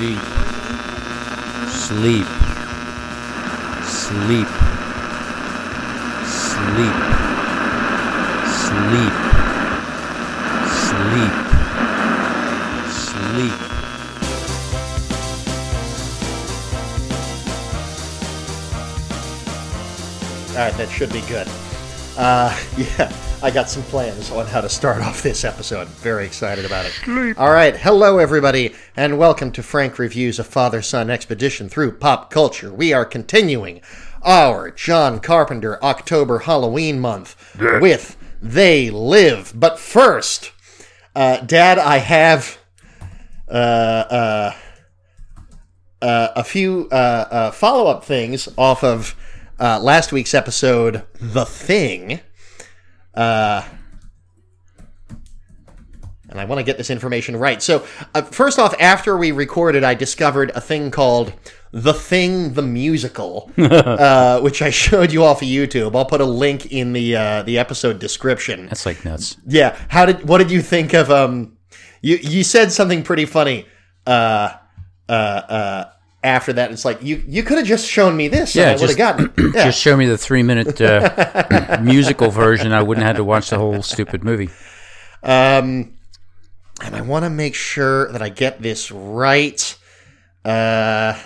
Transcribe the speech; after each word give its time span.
Sleep. 0.00 0.18
Sleep. 1.68 2.26
Sleep. 3.84 4.48
Sleep. 6.24 6.96
Sleep. 8.46 9.14
Sleep. 10.70 11.34
Sleep. 12.88 13.52
All 20.48 20.56
right, 20.56 20.74
that 20.78 20.88
should 20.90 21.12
be 21.12 21.20
good. 21.28 21.46
Uh, 22.16 22.58
yeah, 22.78 23.12
I 23.42 23.50
got 23.50 23.70
some 23.70 23.82
plans 23.84 24.30
on 24.30 24.44
how 24.46 24.60
to 24.60 24.68
start 24.68 25.00
off 25.00 25.22
this 25.22 25.44
episode. 25.44 25.88
Very 25.88 26.26
excited 26.26 26.66
about 26.66 26.84
it. 26.84 27.38
All 27.38 27.50
right, 27.50 27.74
hello 27.74 28.18
everybody, 28.18 28.74
and 28.96 29.18
welcome 29.18 29.50
to 29.52 29.62
Frank 29.62 29.98
Reviews 29.98 30.38
a 30.38 30.44
Father 30.44 30.82
Son 30.82 31.08
Expedition 31.08 31.70
through 31.70 31.92
Pop 31.92 32.30
Culture. 32.30 32.70
We 32.70 32.92
are 32.92 33.06
continuing 33.06 33.80
our 34.22 34.70
John 34.70 35.20
Carpenter 35.20 35.82
October 35.82 36.40
Halloween 36.40 37.00
month 37.00 37.34
with 37.80 38.18
They 38.42 38.90
Live. 38.90 39.54
But 39.58 39.78
first, 39.78 40.52
uh, 41.16 41.38
Dad, 41.38 41.78
I 41.78 41.96
have 41.96 42.58
uh, 43.48 43.52
uh, 43.52 44.52
uh, 46.02 46.28
a 46.36 46.44
few 46.44 46.88
uh, 46.92 46.94
uh, 47.30 47.50
follow 47.52 47.90
up 47.90 48.04
things 48.04 48.50
off 48.58 48.84
of 48.84 49.16
uh, 49.58 49.80
last 49.80 50.12
week's 50.12 50.34
episode, 50.34 51.04
The 51.18 51.46
Thing. 51.46 52.20
Uh, 53.14 53.62
and 56.28 56.40
I 56.40 56.44
want 56.44 56.60
to 56.60 56.62
get 56.62 56.78
this 56.78 56.90
information 56.90 57.36
right. 57.36 57.60
So, 57.60 57.84
uh, 58.14 58.22
first 58.22 58.58
off, 58.58 58.74
after 58.80 59.16
we 59.16 59.32
recorded, 59.32 59.82
I 59.82 59.94
discovered 59.94 60.52
a 60.54 60.60
thing 60.60 60.90
called 60.92 61.32
The 61.72 61.92
Thing 61.92 62.54
the 62.54 62.62
Musical, 62.62 63.50
uh, 63.58 64.40
which 64.40 64.62
I 64.62 64.70
showed 64.70 65.12
you 65.12 65.24
off 65.24 65.42
of 65.42 65.48
YouTube. 65.48 65.96
I'll 65.96 66.04
put 66.04 66.20
a 66.20 66.24
link 66.24 66.72
in 66.72 66.92
the 66.92 67.16
uh, 67.16 67.42
the 67.42 67.58
episode 67.58 67.98
description. 67.98 68.66
That's 68.66 68.86
like 68.86 69.04
nuts. 69.04 69.36
Yeah. 69.46 69.76
How 69.88 70.06
did 70.06 70.28
what 70.28 70.38
did 70.38 70.50
you 70.52 70.62
think 70.62 70.94
of 70.94 71.10
um 71.10 71.56
you 72.00 72.16
you 72.16 72.44
said 72.44 72.70
something 72.72 73.02
pretty 73.02 73.26
funny 73.26 73.66
uh 74.06 74.54
uh 75.08 75.12
uh 75.12 75.90
after 76.22 76.52
that 76.52 76.70
it's 76.70 76.84
like 76.84 77.02
you 77.02 77.22
you 77.26 77.42
could 77.42 77.56
have 77.58 77.66
just 77.66 77.88
shown 77.88 78.16
me 78.16 78.28
this 78.28 78.54
Yeah, 78.54 78.70
and 78.70 78.70
I 78.70 78.72
would 78.74 78.80
have 78.80 78.88
just- 78.90 78.98
gotten 78.98 79.24
it. 79.36 79.54
Yeah. 79.54 79.64
Just 79.64 79.80
show 79.80 79.96
me 79.96 80.06
the 80.06 80.18
three 80.18 80.42
minute 80.42 80.80
uh, 80.80 81.78
musical 81.82 82.30
version. 82.30 82.72
I 82.72 82.82
wouldn't 82.82 83.04
have 83.06 83.16
had 83.16 83.20
to 83.20 83.24
watch 83.24 83.50
the 83.50 83.58
whole 83.58 83.82
stupid 83.82 84.22
movie. 84.24 84.50
um 85.22 85.94
and 86.82 86.96
I 86.96 87.02
want 87.02 87.24
to 87.26 87.30
make 87.30 87.54
sure 87.54 88.10
that 88.12 88.22
I 88.22 88.28
get 88.30 88.62
this 88.62 88.90
right. 88.90 89.76
Uh 90.44 91.18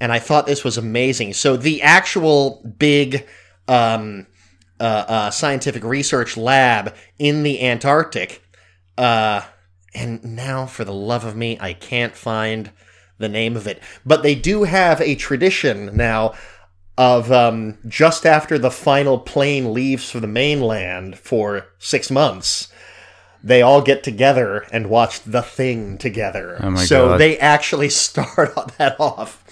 and 0.00 0.10
I 0.12 0.18
thought 0.18 0.46
this 0.46 0.64
was 0.64 0.78
amazing. 0.78 1.34
So 1.34 1.56
the 1.56 1.82
actual 1.82 2.62
big 2.78 3.26
um 3.68 4.26
uh, 4.80 5.04
uh 5.08 5.30
scientific 5.30 5.84
research 5.84 6.36
lab 6.36 6.94
in 7.18 7.42
the 7.42 7.62
Antarctic 7.62 8.42
uh 8.98 9.42
and 9.94 10.22
now 10.24 10.66
for 10.66 10.84
the 10.84 10.92
love 10.94 11.24
of 11.24 11.36
me 11.36 11.58
I 11.60 11.72
can't 11.72 12.14
find 12.16 12.70
the 13.20 13.28
name 13.28 13.56
of 13.56 13.66
it. 13.68 13.80
But 14.04 14.22
they 14.22 14.34
do 14.34 14.64
have 14.64 15.00
a 15.00 15.14
tradition 15.14 15.96
now 15.96 16.34
of 16.98 17.30
um, 17.30 17.78
just 17.86 18.26
after 18.26 18.58
the 18.58 18.70
final 18.70 19.18
plane 19.18 19.72
leaves 19.72 20.10
for 20.10 20.20
the 20.20 20.26
mainland 20.26 21.18
for 21.18 21.68
six 21.78 22.10
months, 22.10 22.68
they 23.42 23.62
all 23.62 23.80
get 23.80 24.02
together 24.02 24.66
and 24.72 24.90
watch 24.90 25.22
The 25.22 25.42
Thing 25.42 25.96
together. 25.96 26.58
Oh 26.62 26.70
my 26.70 26.84
so 26.84 27.10
God. 27.10 27.20
they 27.20 27.38
actually 27.38 27.88
start 28.06 28.54
that 28.78 28.98
off. 29.00 29.44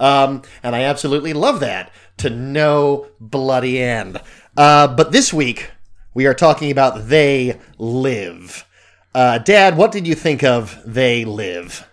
Um, 0.00 0.42
and 0.62 0.74
I 0.74 0.82
absolutely 0.82 1.32
love 1.32 1.60
that 1.60 1.90
to 2.18 2.30
no 2.30 3.08
bloody 3.20 3.82
end. 3.82 4.20
Uh, 4.56 4.88
but 4.88 5.12
this 5.12 5.32
week, 5.32 5.70
we 6.14 6.26
are 6.26 6.34
talking 6.34 6.70
about 6.70 7.08
They 7.08 7.60
Live. 7.78 8.66
Uh, 9.14 9.38
Dad, 9.38 9.76
what 9.76 9.92
did 9.92 10.06
you 10.06 10.14
think 10.14 10.42
of 10.42 10.80
They 10.86 11.24
Live? 11.24 11.86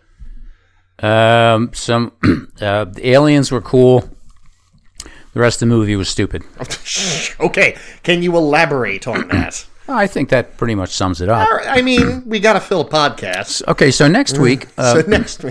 Um, 1.02 1.72
some 1.74 2.12
uh, 2.62 2.86
the 2.86 3.10
aliens 3.10 3.52
were 3.52 3.62
cool. 3.62 4.08
The 5.34 5.40
rest 5.40 5.62
of 5.62 5.70
the 5.70 5.76
movie 5.76 5.96
was 5.96 6.10
stupid. 6.10 6.44
okay, 7.40 7.78
can 8.04 8.22
you 8.22 8.36
elaborate 8.36 9.08
on 9.08 9.28
that? 9.30 9.66
I 9.88 10.08
think 10.08 10.30
that 10.30 10.58
pretty 10.58 10.76
much 10.76 10.90
sums 10.92 11.22
it 11.22 11.30
up. 11.30 11.50
Right, 11.50 11.68
I 11.68 11.82
mean, 11.82 12.24
we 12.26 12.40
got 12.40 12.54
to 12.54 12.60
fill 12.60 12.88
podcasts. 12.88 13.66
Okay, 13.68 13.92
so 13.92 14.08
next 14.08 14.38
week, 14.38 14.68
uh, 14.78 15.02
So 15.02 15.02
next, 15.08 15.44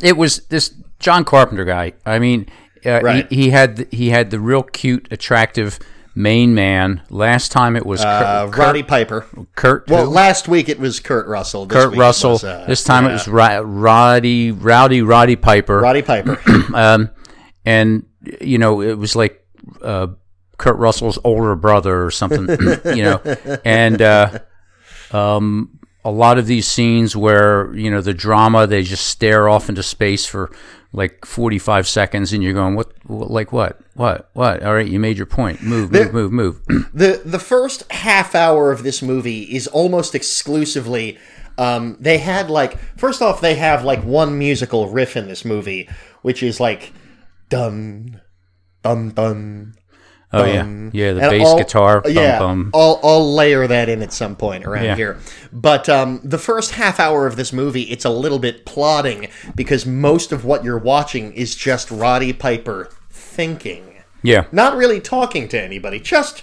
it 0.02 0.16
was 0.16 0.38
this 0.48 0.74
John 1.00 1.24
Carpenter 1.24 1.64
guy. 1.64 1.92
I 2.06 2.18
mean, 2.18 2.46
uh, 2.86 3.00
Right. 3.02 3.26
he, 3.30 3.44
he 3.44 3.50
had 3.50 3.88
he 3.90 4.10
had 4.10 4.30
the 4.30 4.40
real 4.40 4.62
cute, 4.62 5.08
attractive 5.10 5.78
main 6.22 6.54
man. 6.54 7.02
Last 7.10 7.52
time 7.52 7.76
it 7.76 7.84
was 7.86 8.00
uh, 8.02 8.46
Kurt, 8.50 8.56
Roddy 8.58 8.82
Piper. 8.82 9.26
Kurt, 9.54 9.88
Well, 9.88 10.06
who? 10.06 10.10
last 10.10 10.48
week 10.48 10.68
it 10.68 10.78
was 10.78 11.00
Kurt 11.00 11.26
Russell. 11.26 11.66
This 11.66 11.84
Kurt 11.84 11.96
Russell. 11.96 12.32
was, 12.32 12.44
uh, 12.44 12.64
this 12.66 12.84
time 12.84 13.04
yeah, 13.04 13.10
it 13.10 13.12
was 13.14 13.28
Ro- 13.28 13.62
Roddy, 13.62 14.52
Rowdy, 14.52 15.02
Roddy 15.02 15.36
Piper. 15.36 15.80
Roddy 15.80 16.02
Piper. 16.02 16.38
um, 16.74 17.10
and 17.64 18.04
you 18.40 18.58
know 18.58 18.80
it 18.82 18.98
was 18.98 19.16
like 19.16 19.44
uh, 19.82 20.08
Kurt 20.58 20.76
Russell's 20.76 21.18
older 21.24 21.54
brother 21.56 22.04
or 22.04 22.10
something, 22.10 22.46
you 22.96 23.02
know, 23.02 23.20
and 23.64 24.00
uh, 24.02 24.38
um, 25.12 25.78
a 26.04 26.10
lot 26.10 26.38
of 26.38 26.46
these 26.46 26.66
scenes 26.66 27.16
where 27.16 27.74
you 27.74 27.90
know 27.90 28.00
the 28.00 28.14
drama 28.14 28.66
they 28.66 28.82
just 28.82 29.06
stare 29.06 29.48
off 29.48 29.68
into 29.68 29.82
space 29.82 30.26
for 30.26 30.50
like 30.92 31.24
45 31.24 31.86
seconds 31.86 32.32
and 32.32 32.42
you're 32.42 32.52
going 32.52 32.74
what, 32.74 32.92
what 33.04 33.30
like 33.30 33.52
what 33.52 33.80
what 33.94 34.28
what 34.32 34.62
all 34.64 34.74
right 34.74 34.88
you 34.88 34.98
made 34.98 35.16
your 35.16 35.26
point 35.26 35.62
move 35.62 35.92
move 35.92 36.12
move 36.12 36.32
move 36.32 36.60
the 36.92 37.22
the 37.24 37.38
first 37.38 37.90
half 37.92 38.34
hour 38.34 38.72
of 38.72 38.82
this 38.82 39.02
movie 39.02 39.42
is 39.42 39.66
almost 39.68 40.14
exclusively. 40.14 41.18
Um, 41.58 41.96
they 42.00 42.18
had 42.18 42.50
like 42.50 42.78
first 42.96 43.20
off, 43.22 43.40
they 43.40 43.54
have 43.56 43.84
like 43.84 44.02
one 44.02 44.38
musical 44.38 44.88
riff 44.88 45.16
in 45.16 45.28
this 45.28 45.44
movie, 45.44 45.88
which 46.22 46.42
is 46.42 46.58
like 46.58 46.92
dun 47.50 48.20
dun 48.82 49.10
dun. 49.10 49.74
Oh 50.32 50.44
yeah 50.44 50.62
bum. 50.62 50.90
yeah 50.92 51.12
the 51.12 51.20
And 51.22 51.30
bass 51.30 51.46
I'll- 51.48 51.58
guitar 51.58 52.00
bum, 52.02 52.12
yeah, 52.12 52.38
bum. 52.38 52.70
I'll, 52.74 53.00
I'll 53.02 53.34
layer 53.34 53.66
that 53.66 53.88
in 53.88 54.02
at 54.02 54.12
some 54.12 54.36
point 54.36 54.64
around 54.64 54.84
Yeah. 54.84 54.96
here. 54.96 55.18
But 55.52 55.88
um, 55.88 56.20
the 56.22 56.38
first 56.38 56.72
half 56.72 57.00
hour 57.00 57.26
of 57.26 57.36
this 57.36 57.52
movie, 57.52 57.82
it's 57.82 58.04
a 58.04 58.10
little 58.10 58.38
bit 58.38 58.64
plodding 58.64 59.28
because 59.54 59.84
most 59.86 60.30
of 60.32 60.44
what 60.44 60.62
you're 60.64 60.78
watching 60.78 61.32
is 61.32 61.54
just 61.56 61.90
Roddy 61.90 62.32
Piper 62.32 62.90
thinking, 63.10 64.02
yeah 64.22 64.44
not 64.52 64.76
really 64.76 65.00
talking 65.00 65.48
to 65.48 65.60
anybody, 65.60 65.98
just 66.00 66.42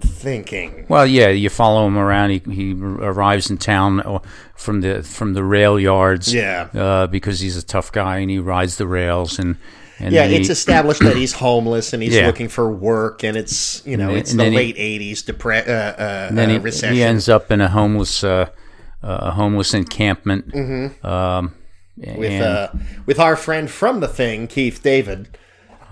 thinking. 0.00 0.86
Well, 0.88 1.06
yeah, 1.06 1.28
you 1.28 1.48
follow 1.48 1.86
him 1.86 1.96
around. 1.96 2.30
He, 2.30 2.38
he 2.52 2.72
arrives 2.74 3.50
in 3.50 3.58
town 3.58 4.00
uh, 4.00 4.18
from 4.54 4.80
the 4.80 5.02
from 5.02 5.34
the 5.34 5.42
rail 5.44 5.78
yards. 5.78 6.32
Yeah. 6.32 6.68
uh, 6.74 7.06
because 7.06 7.40
he's 7.40 7.56
a 7.56 7.62
tough 7.64 7.90
guy 7.92 8.18
and 8.18 8.30
he 8.30 8.38
rides 8.38 8.76
the 8.76 8.86
rails 8.86 9.38
and 9.38 9.56
and 9.98 10.12
Yeah, 10.12 10.26
then 10.26 10.40
it's 10.40 10.48
established 10.50 11.00
that 11.02 11.16
he's 11.16 11.32
homeless 11.32 11.92
and 11.92 12.02
he's 12.02 12.14
Yeah. 12.14 12.26
looking 12.26 12.48
for 12.48 12.70
work, 12.70 13.22
and 13.24 13.36
it's 13.36 13.82
you 13.86 13.96
know 13.96 14.14
it's 14.14 14.30
and 14.32 14.40
the 14.40 14.50
he- 14.50 14.56
late 14.56 14.76
'80s 14.76 15.22
depre- 15.24 15.68
uh, 15.68 15.70
uh, 15.72 16.28
then 16.32 16.50
uh, 16.50 16.52
he, 16.52 16.58
recession. 16.58 16.94
he 16.94 17.02
ends 17.02 17.28
up 17.28 17.50
in 17.50 17.60
a 17.60 17.68
homeless 17.68 18.24
uh, 18.24 18.46
uh, 19.02 19.18
a 19.22 19.30
homeless 19.32 19.74
encampment. 19.74 20.48
Mm-hmm. 20.52 21.06
Um, 21.06 21.54
with 21.96 22.42
uh, 22.42 22.68
with 23.06 23.20
our 23.20 23.36
friend 23.36 23.70
from 23.70 24.00
the 24.00 24.08
thing, 24.08 24.46
Keith 24.48 24.82
David. 24.82 25.38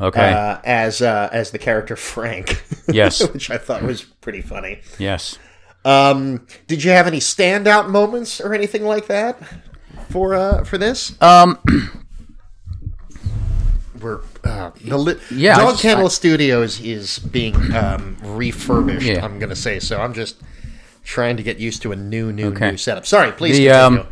okay, 0.01 0.33
uh, 0.33 0.59
as 0.65 1.01
uh, 1.01 1.29
as 1.33 1.51
the 1.53 1.59
character 1.59 1.97
Frank. 1.97 2.65
Yes. 2.93 3.27
which 3.33 3.49
I 3.51 3.59
thought 3.59 3.83
was 3.85 4.03
pretty 4.03 4.43
funny. 4.43 4.81
yes. 4.99 5.39
Um, 5.85 6.47
did 6.67 6.83
you 6.85 6.91
have 6.91 7.07
any 7.07 7.21
standout 7.21 7.89
moments 7.89 8.41
or 8.41 8.53
anything 8.55 8.85
like 8.85 9.07
that 9.07 9.39
for 10.11 10.35
uh, 10.35 10.65
for 10.65 10.79
this? 10.79 11.15
Um, 11.23 11.59
We're 14.03 14.21
uh, 14.45 14.71
the 14.85 14.99
li- 14.99 15.19
Yeah, 15.31 15.57
Dog 15.57 15.71
just- 15.71 15.83
Kennel 15.83 16.07
I- 16.07 16.09
Studios 16.09 16.81
is 16.81 17.19
being 17.21 17.55
um, 17.75 18.17
refurbished. 18.23 19.07
Yeah. 19.07 19.25
I'm 19.25 19.39
gonna 19.39 19.57
say 19.57 19.79
so. 19.81 20.01
I'm 20.01 20.13
just 20.15 20.37
trying 21.05 21.37
to 21.37 21.43
get 21.43 21.59
used 21.59 21.83
to 21.83 21.93
a 21.93 21.97
new 21.97 22.33
new 22.33 22.49
Okay. 22.49 22.73
new 22.73 22.77
setup. 22.77 23.07
Sorry, 23.07 23.33
please 23.33 23.57
The 23.57 23.71
um, 23.71 24.07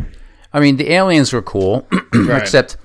I 0.52 0.60
mean, 0.60 0.76
the 0.76 0.90
aliens 0.92 1.32
were 1.32 1.42
cool, 1.42 1.86
Right. 2.14 2.40
except 2.42 2.76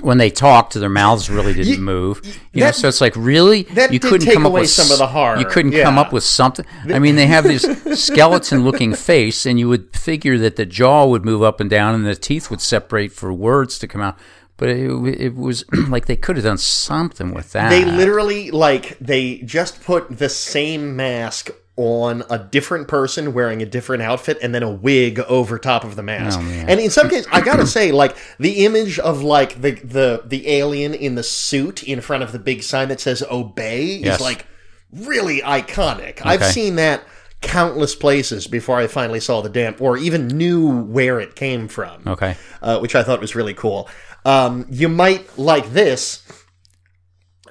when 0.00 0.16
they 0.16 0.30
talked, 0.30 0.72
their 0.72 0.88
mouths 0.88 1.28
really 1.28 1.52
didn't 1.52 1.82
move. 1.84 2.22
You 2.54 2.64
know, 2.64 2.70
so 2.70 2.88
it's 2.88 3.02
like 3.02 3.14
really 3.14 3.64
that 3.74 3.92
you 3.92 4.00
couldn't 4.00 4.32
come 4.32 4.46
up 4.46 4.52
with 4.52 4.70
some 4.70 4.90
of 4.90 4.96
the 4.98 5.06
horror. 5.08 5.38
You 5.38 5.44
couldn't 5.44 5.72
come 5.72 5.98
up 5.98 6.12
with 6.14 6.24
something. 6.24 6.64
I 6.86 6.98
mean, 6.98 7.14
they 7.16 7.26
have 7.26 7.44
this 7.44 7.62
skeleton-looking 8.06 8.94
face, 8.94 9.44
and 9.44 9.58
you 9.58 9.68
would 9.68 9.94
figure 9.94 10.38
that 10.38 10.56
the 10.56 10.64
jaw 10.64 11.04
would 11.06 11.26
move 11.26 11.42
up 11.42 11.60
and 11.60 11.68
down, 11.68 11.94
and 11.94 12.06
the 12.06 12.14
teeth 12.16 12.50
would 12.50 12.62
separate 12.62 13.12
for 13.12 13.32
words 13.34 13.78
to 13.80 13.86
come 13.86 14.00
out. 14.00 14.18
But 14.62 14.68
it, 14.68 15.20
it 15.20 15.34
was 15.34 15.64
like 15.88 16.06
they 16.06 16.14
could 16.14 16.36
have 16.36 16.44
done 16.44 16.56
something 16.56 17.34
with 17.34 17.50
that. 17.50 17.68
They 17.70 17.84
literally 17.84 18.52
like 18.52 18.96
they 19.00 19.38
just 19.38 19.82
put 19.82 20.18
the 20.20 20.28
same 20.28 20.94
mask 20.94 21.50
on 21.74 22.22
a 22.30 22.38
different 22.38 22.86
person 22.86 23.34
wearing 23.34 23.60
a 23.60 23.66
different 23.66 24.04
outfit 24.04 24.38
and 24.40 24.54
then 24.54 24.62
a 24.62 24.70
wig 24.70 25.18
over 25.18 25.58
top 25.58 25.82
of 25.82 25.96
the 25.96 26.02
mask. 26.04 26.38
Oh, 26.40 26.44
and 26.44 26.78
in 26.78 26.90
some 26.90 27.08
cases, 27.08 27.26
I 27.32 27.40
gotta 27.40 27.66
say, 27.66 27.90
like 27.90 28.16
the 28.38 28.64
image 28.64 29.00
of 29.00 29.24
like 29.24 29.60
the 29.60 29.72
the 29.72 30.22
the 30.24 30.48
alien 30.48 30.94
in 30.94 31.16
the 31.16 31.24
suit 31.24 31.82
in 31.82 32.00
front 32.00 32.22
of 32.22 32.30
the 32.30 32.38
big 32.38 32.62
sign 32.62 32.86
that 32.90 33.00
says 33.00 33.24
"Obey" 33.28 33.86
Yes. 33.96 34.14
is 34.16 34.20
like 34.20 34.46
really 34.92 35.40
iconic. 35.40 36.24
I've 36.24 36.44
seen 36.44 36.76
that 36.76 37.02
countless 37.40 37.96
places 37.96 38.46
before 38.46 38.78
I 38.78 38.86
finally 38.86 39.18
saw 39.18 39.40
the 39.40 39.48
damn 39.48 39.74
or 39.80 39.96
even 39.96 40.28
knew 40.28 40.82
where 40.84 41.18
it 41.18 41.34
came 41.34 41.66
from 41.66 42.00
Okay. 42.06 42.36
uh, 42.62 42.78
which 42.78 42.94
I 42.94 43.02
thought 43.02 43.20
was 43.20 43.34
really 43.34 43.54
cool. 43.54 43.88
Um, 44.24 44.66
you 44.70 44.88
might 44.88 45.38
like 45.38 45.70
this. 45.72 46.22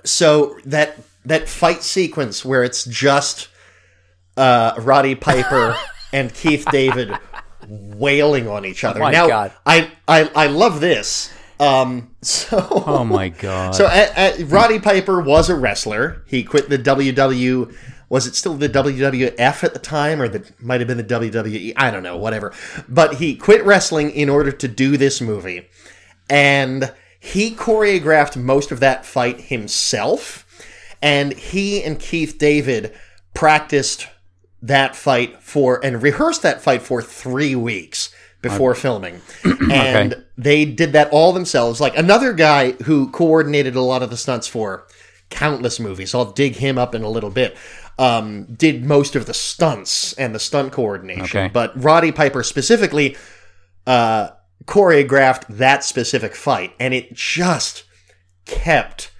So 0.04 0.58
that 0.66 0.98
that 1.26 1.48
fight 1.48 1.84
sequence 1.84 2.44
where 2.44 2.64
it's 2.64 2.86
just 2.86 3.50
uh, 4.38 4.74
Roddy 4.80 5.16
Piper 5.16 5.76
and 6.14 6.34
Keith 6.34 6.66
David 6.72 7.18
wailing 7.68 8.48
on 8.48 8.66
each 8.66 8.84
other. 8.84 9.00
Oh 9.00 9.04
my 9.04 9.12
now, 9.12 9.28
God. 9.28 9.54
I, 9.66 9.92
I 10.08 10.32
I 10.36 10.48
love 10.48 10.80
this. 10.80 11.32
Um, 11.60 12.16
so 12.22 12.68
Oh 12.88 13.04
my 13.04 13.30
god. 13.30 13.76
so 13.76 13.86
uh, 13.86 14.08
uh, 14.16 14.46
Roddy 14.46 14.80
Piper 14.80 15.22
was 15.22 15.50
a 15.50 15.56
wrestler. 15.56 16.24
He 16.26 16.44
quit 16.44 16.70
the 16.70 16.80
WW. 16.80 17.76
Was 18.10 18.28
it 18.28 18.36
still 18.36 18.56
the 18.56 18.68
WWF 18.68 19.64
at 19.64 19.72
the 19.72 19.80
time, 19.80 20.22
or 20.22 20.28
that 20.28 20.62
might 20.62 20.82
have 20.82 20.88
been 20.88 20.98
the 20.98 21.04
WWE? 21.04 21.74
I 21.78 21.92
don't 21.92 22.04
know, 22.04 22.18
whatever. 22.18 22.52
But 22.90 23.16
he 23.16 23.38
quit 23.38 23.64
wrestling 23.64 24.12
in 24.12 24.28
order 24.28 24.52
to 24.52 24.68
do 24.68 24.98
this 24.98 25.22
movie, 25.22 25.70
and 26.32 26.92
he 27.20 27.54
choreographed 27.54 28.36
most 28.36 28.72
of 28.72 28.80
that 28.80 29.06
fight 29.06 29.42
himself. 29.42 30.48
And 31.02 31.34
he 31.34 31.84
and 31.84 32.00
Keith 32.00 32.38
David 32.40 32.94
practiced 33.34 34.08
that 34.62 34.96
fight 34.96 35.42
for 35.42 35.84
and 35.84 36.02
rehearsed 36.02 36.42
that 36.44 36.62
fight 36.62 36.82
for 36.82 37.02
three 37.02 37.56
weeks 37.56 38.14
before 38.42 38.74
filming. 38.76 39.22
And 39.72 40.14
Okay. 40.14 40.24
they 40.38 40.66
did 40.66 40.94
that 40.94 41.10
all 41.12 41.32
themselves. 41.34 41.80
Like 41.80 41.96
another 41.98 42.34
guy 42.34 42.72
who 42.84 43.10
coordinated 43.12 43.76
a 43.76 43.82
lot 43.82 44.02
of 44.04 44.10
the 44.10 44.18
stunts 44.18 44.48
for 44.48 44.86
countless 45.30 45.80
movies. 45.80 46.14
I'll 46.16 46.32
dig 46.32 46.56
him 46.56 46.78
up 46.78 46.94
in 46.96 47.04
a 47.04 47.10
little 47.10 47.30
bit. 47.30 47.56
Um, 48.00 48.46
did 48.46 48.84
most 48.84 49.16
of 49.16 49.26
the 49.28 49.34
stunts 49.34 50.14
and 50.14 50.34
the 50.36 50.40
stunt 50.40 50.72
coordination. 50.74 51.24
Okay. 51.24 51.50
But 51.54 51.72
Roddy 51.82 52.12
Piper 52.12 52.44
specifically 52.44 53.16
uh, 53.88 54.30
choreographed 54.72 55.46
that 55.50 55.84
specific 55.84 56.34
fight, 56.34 56.74
and 56.80 56.94
it 56.94 57.14
just 57.14 57.84
kept 58.46 59.12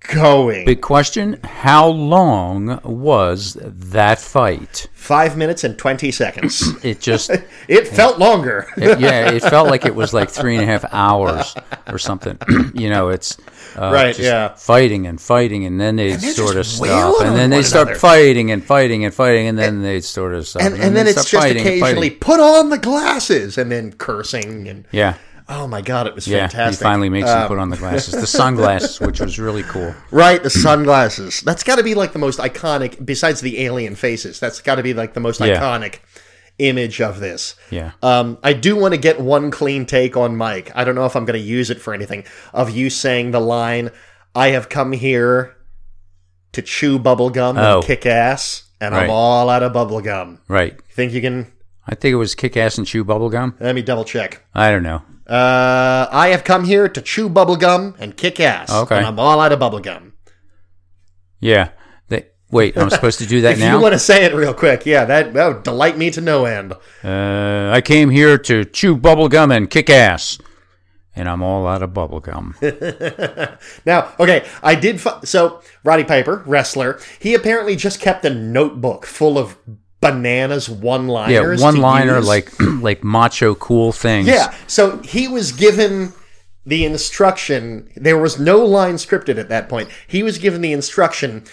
going. 0.00 0.64
Big 0.64 0.80
question: 0.80 1.38
How 1.44 1.86
long 1.88 2.80
was 2.84 3.56
that 3.62 4.18
fight? 4.18 4.88
Five 4.94 5.36
minutes 5.36 5.64
and 5.64 5.76
twenty 5.78 6.10
seconds. 6.10 6.62
It 6.84 7.00
just, 7.00 7.30
It 7.68 7.86
felt 7.88 8.18
longer. 8.18 8.66
it- 8.76 9.00
yeah, 9.00 9.30
it 9.30 9.42
felt 9.42 9.68
like 9.68 9.84
it 9.86 9.94
was 9.94 10.12
like 10.14 10.30
three 10.30 10.54
and 10.56 10.62
a 10.62 10.66
half 10.66 10.84
hours 10.92 11.54
or 11.86 11.98
something. 11.98 12.38
you 12.74 12.88
know, 12.90 13.08
it's 13.10 13.38
uh, 13.76 13.90
Right, 13.92 14.08
just 14.16 14.20
yeah. 14.20 14.54
fighting 14.54 15.06
and 15.06 15.20
fighting, 15.20 15.64
and 15.66 15.80
then 15.80 15.96
they 15.96 16.12
they're 16.16 16.32
sort 16.32 16.56
of 16.56 16.66
stop, 16.66 17.22
and 17.22 17.36
then 17.36 17.50
they 17.50 17.56
one 17.58 17.64
start 17.64 17.88
another. 17.88 18.00
fighting 18.00 18.50
and 18.50 18.64
fighting 18.64 19.04
and 19.04 19.14
fighting, 19.14 19.46
and 19.46 19.58
then 19.58 19.82
they 19.82 20.00
sort 20.00 20.34
of 20.34 20.46
stop, 20.46 20.62
and, 20.62 20.74
and 20.74 20.96
then 20.96 21.04
they 21.06 21.12
it's 21.12 21.30
just 21.30 21.46
occasionally 21.50 22.10
put 22.10 22.40
on 22.40 22.70
the 22.70 22.78
glasses 22.78 23.58
and 23.58 23.70
then 23.70 23.92
cursing 23.92 24.68
and 24.68 24.86
Yeah, 24.90 25.14
oh 25.50 25.66
my 25.66 25.80
god, 25.82 26.06
it 26.06 26.14
was 26.14 26.26
yeah. 26.26 26.46
fantastic. 26.48 26.78
He 26.78 26.82
finally 26.84 27.08
makes 27.10 27.28
Um, 27.28 27.42
him 27.42 27.48
put 27.48 27.58
on 27.58 27.68
the 27.70 27.76
glasses, 27.76 28.14
the 28.14 28.26
sunglasses, 28.26 29.00
which 29.00 29.20
was 29.20 29.38
really 29.38 29.62
cool. 29.64 29.94
Right, 30.10 30.42
the 30.42 30.50
sunglasses. 30.50 31.40
That's 31.42 31.62
got 31.62 31.76
to 31.76 31.82
be 31.82 31.94
like 31.94 32.12
the 32.12 32.18
most 32.18 32.38
iconic, 32.38 33.04
besides 33.04 33.40
the 33.42 33.60
alien 33.64 33.94
faces. 33.96 34.40
That's 34.40 34.60
got 34.60 34.76
to 34.76 34.82
be 34.82 34.94
like 34.94 35.14
the 35.14 35.20
most 35.20 35.40
Yeah. 35.40 35.60
iconic 35.60 35.98
image 36.58 37.00
of 37.00 37.20
this. 37.20 37.54
Yeah. 37.70 37.92
Um, 38.02 38.38
I 38.42 38.52
do 38.52 38.76
want 38.76 38.92
to 38.94 39.00
get 39.00 39.20
one 39.20 39.50
clean 39.50 39.86
take 39.86 40.16
on 40.16 40.36
Mike. 40.36 40.70
I 40.74 40.84
don't 40.84 40.94
know 40.94 41.06
if 41.06 41.16
I'm 41.16 41.24
going 41.24 41.38
to 41.40 41.44
use 41.46 41.70
it 41.70 41.80
for 41.80 41.92
anything. 41.94 42.24
Of 42.52 42.70
you 42.70 42.90
saying 42.90 43.30
the 43.32 43.40
line, 43.40 43.90
"I 44.34 44.48
have 44.48 44.68
come 44.68 44.92
here 44.92 45.56
to 46.52 46.62
chew 46.62 46.98
bubblegum 46.98 47.56
Oh. 47.58 47.76
and 47.78 47.84
kick 47.86 48.04
ass, 48.06 48.64
and 48.80 48.94
Right. 48.94 49.04
I'm 49.04 49.10
all 49.10 49.48
out 49.48 49.62
of 49.62 49.72
bubblegum." 49.72 50.38
Right. 50.48 50.78
Think 50.92 51.12
you 51.12 51.20
can? 51.20 51.46
I 51.88 51.94
think 51.94 52.12
it 52.12 52.16
was 52.16 52.34
kick 52.34 52.56
ass 52.56 52.76
and 52.78 52.86
chew 52.86 53.04
bubblegum. 53.04 53.54
Let 53.58 53.74
me 53.74 53.82
double 53.82 54.04
check. 54.04 54.42
I 54.54 54.70
don't 54.70 54.82
know. 54.82 55.02
Uh, 55.30 56.08
I 56.10 56.28
have 56.28 56.42
come 56.42 56.64
here 56.64 56.88
to 56.88 57.00
chew 57.00 57.28
bubblegum 57.30 57.94
and 58.00 58.16
kick 58.16 58.40
ass, 58.40 58.72
Okay. 58.72 58.96
and 58.98 59.06
I'm 59.06 59.18
all 59.20 59.40
out 59.40 59.52
of 59.52 59.60
bubblegum. 59.60 60.12
Yeah. 61.38 61.70
They, 62.08 62.26
wait, 62.50 62.76
I'm 62.76 62.90
supposed 62.90 63.20
to 63.20 63.26
do 63.26 63.40
that 63.42 63.52
If 63.54 63.58
now? 63.60 63.76
you 63.76 63.80
want 63.82 63.92
to 63.92 63.98
say 64.00 64.24
it 64.24 64.34
real 64.34 64.52
quick, 64.52 64.84
yeah, 64.86 65.04
that, 65.04 65.32
that 65.34 65.46
would 65.46 65.62
delight 65.62 65.96
me 65.96 66.10
to 66.10 66.20
no 66.20 66.46
end. 66.46 66.72
Uh, 67.04 67.70
I 67.72 67.80
came 67.80 68.10
here 68.10 68.38
to 68.38 68.64
chew 68.64 68.96
bubblegum 68.96 69.56
and 69.56 69.70
kick 69.70 69.88
ass. 69.88 70.38
And 71.14 71.28
I'm 71.28 71.42
all 71.42 71.66
out 71.66 71.82
of 71.82 71.90
bubblegum. 71.90 72.54
Now, 73.86 74.12
okay, 74.18 74.46
I 74.62 74.74
did. 74.74 75.00
Fu- 75.00 75.24
so, 75.24 75.60
Roddy 75.84 76.04
Piper, 76.04 76.42
wrestler, 76.46 76.98
he 77.18 77.34
apparently 77.34 77.76
just 77.76 78.00
kept 78.00 78.24
a 78.24 78.30
notebook 78.34 79.06
full 79.06 79.36
of 79.38 79.56
bananas 80.00 80.68
one 80.68 81.08
liners. 81.08 81.60
Yeah, 81.60 81.66
one 81.66 81.76
liner, 81.76 82.20
like 82.20 82.50
like 82.60 83.04
macho 83.04 83.54
cool 83.54 83.92
things. 83.92 84.26
Yeah, 84.26 84.54
so 84.66 84.98
he 84.98 85.28
was 85.28 85.52
given 85.52 86.12
the 86.66 86.84
instruction. 86.84 87.90
There 87.96 88.18
was 88.18 88.38
no 88.38 88.64
line 88.64 88.94
scripted 88.94 89.38
at 89.38 89.48
that 89.48 89.68
point. 89.68 89.88
He 90.06 90.22
was 90.22 90.38
given 90.38 90.60
the 90.60 90.72
instruction 90.72 91.44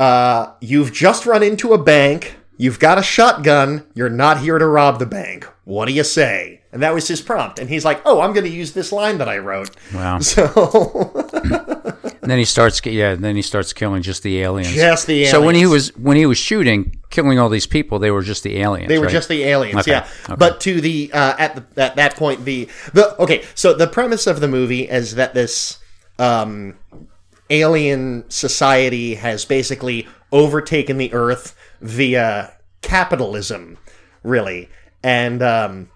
uh, 0.00 0.54
You've 0.60 0.92
just 0.92 1.26
run 1.26 1.42
into 1.42 1.74
a 1.74 1.78
bank. 1.78 2.36
You've 2.56 2.78
got 2.78 2.98
a 2.98 3.02
shotgun. 3.02 3.86
You're 3.94 4.08
not 4.08 4.40
here 4.40 4.58
to 4.58 4.66
rob 4.66 4.98
the 4.98 5.06
bank. 5.06 5.46
What 5.64 5.86
do 5.86 5.92
you 5.92 6.04
say? 6.04 6.62
And 6.72 6.82
that 6.82 6.94
was 6.94 7.06
his 7.06 7.20
prompt. 7.20 7.58
And 7.58 7.68
he's 7.68 7.84
like, 7.84 8.00
Oh, 8.06 8.20
I'm 8.20 8.32
going 8.32 8.46
to 8.46 8.50
use 8.52 8.72
this 8.72 8.92
line 8.92 9.18
that 9.18 9.28
I 9.28 9.38
wrote. 9.38 9.70
Wow. 9.94 10.18
So, 10.20 10.46
And 12.22 12.30
then 12.30 12.38
he 12.38 12.44
starts, 12.44 12.84
yeah. 12.84 13.14
Then 13.14 13.36
he 13.36 13.42
starts 13.42 13.72
killing 13.72 14.02
just 14.02 14.22
the 14.22 14.40
aliens. 14.40 14.74
just 14.74 15.06
the 15.06 15.14
aliens. 15.14 15.30
So 15.30 15.42
when 15.42 15.54
he 15.54 15.66
was 15.66 15.94
when 15.96 16.16
he 16.16 16.26
was 16.26 16.38
shooting, 16.38 16.99
killing 17.10 17.38
all 17.38 17.48
these 17.48 17.66
people, 17.66 17.98
they 17.98 18.10
were 18.10 18.22
just 18.22 18.42
the 18.42 18.58
aliens. 18.58 18.88
They 18.88 18.98
were 18.98 19.06
right? 19.06 19.12
just 19.12 19.28
the 19.28 19.42
aliens, 19.42 19.80
Okay, 19.80 19.90
yeah. 19.90 20.08
okay. 20.24 20.36
But 20.36 20.60
to 20.60 20.80
the 20.80 21.10
uh, 21.12 21.34
at 21.38 21.56
the 21.56 21.82
at 21.82 21.96
that 21.96 22.16
point, 22.16 22.44
the 22.44 22.68
the 22.94 23.20
okay. 23.20 23.44
So 23.54 23.74
the 23.74 23.86
premise 23.86 24.26
of 24.26 24.40
the 24.40 24.48
movie 24.48 24.88
is 24.88 25.16
that 25.16 25.34
this 25.34 25.78
um, 26.18 26.78
alien 27.50 28.24
society 28.30 29.16
has 29.16 29.44
basically 29.44 30.08
overtaken 30.32 30.96
the 30.96 31.12
Earth 31.12 31.56
via 31.80 32.54
capitalism, 32.82 33.76
really, 34.22 34.68
and 35.02 35.42
um, 35.42 35.90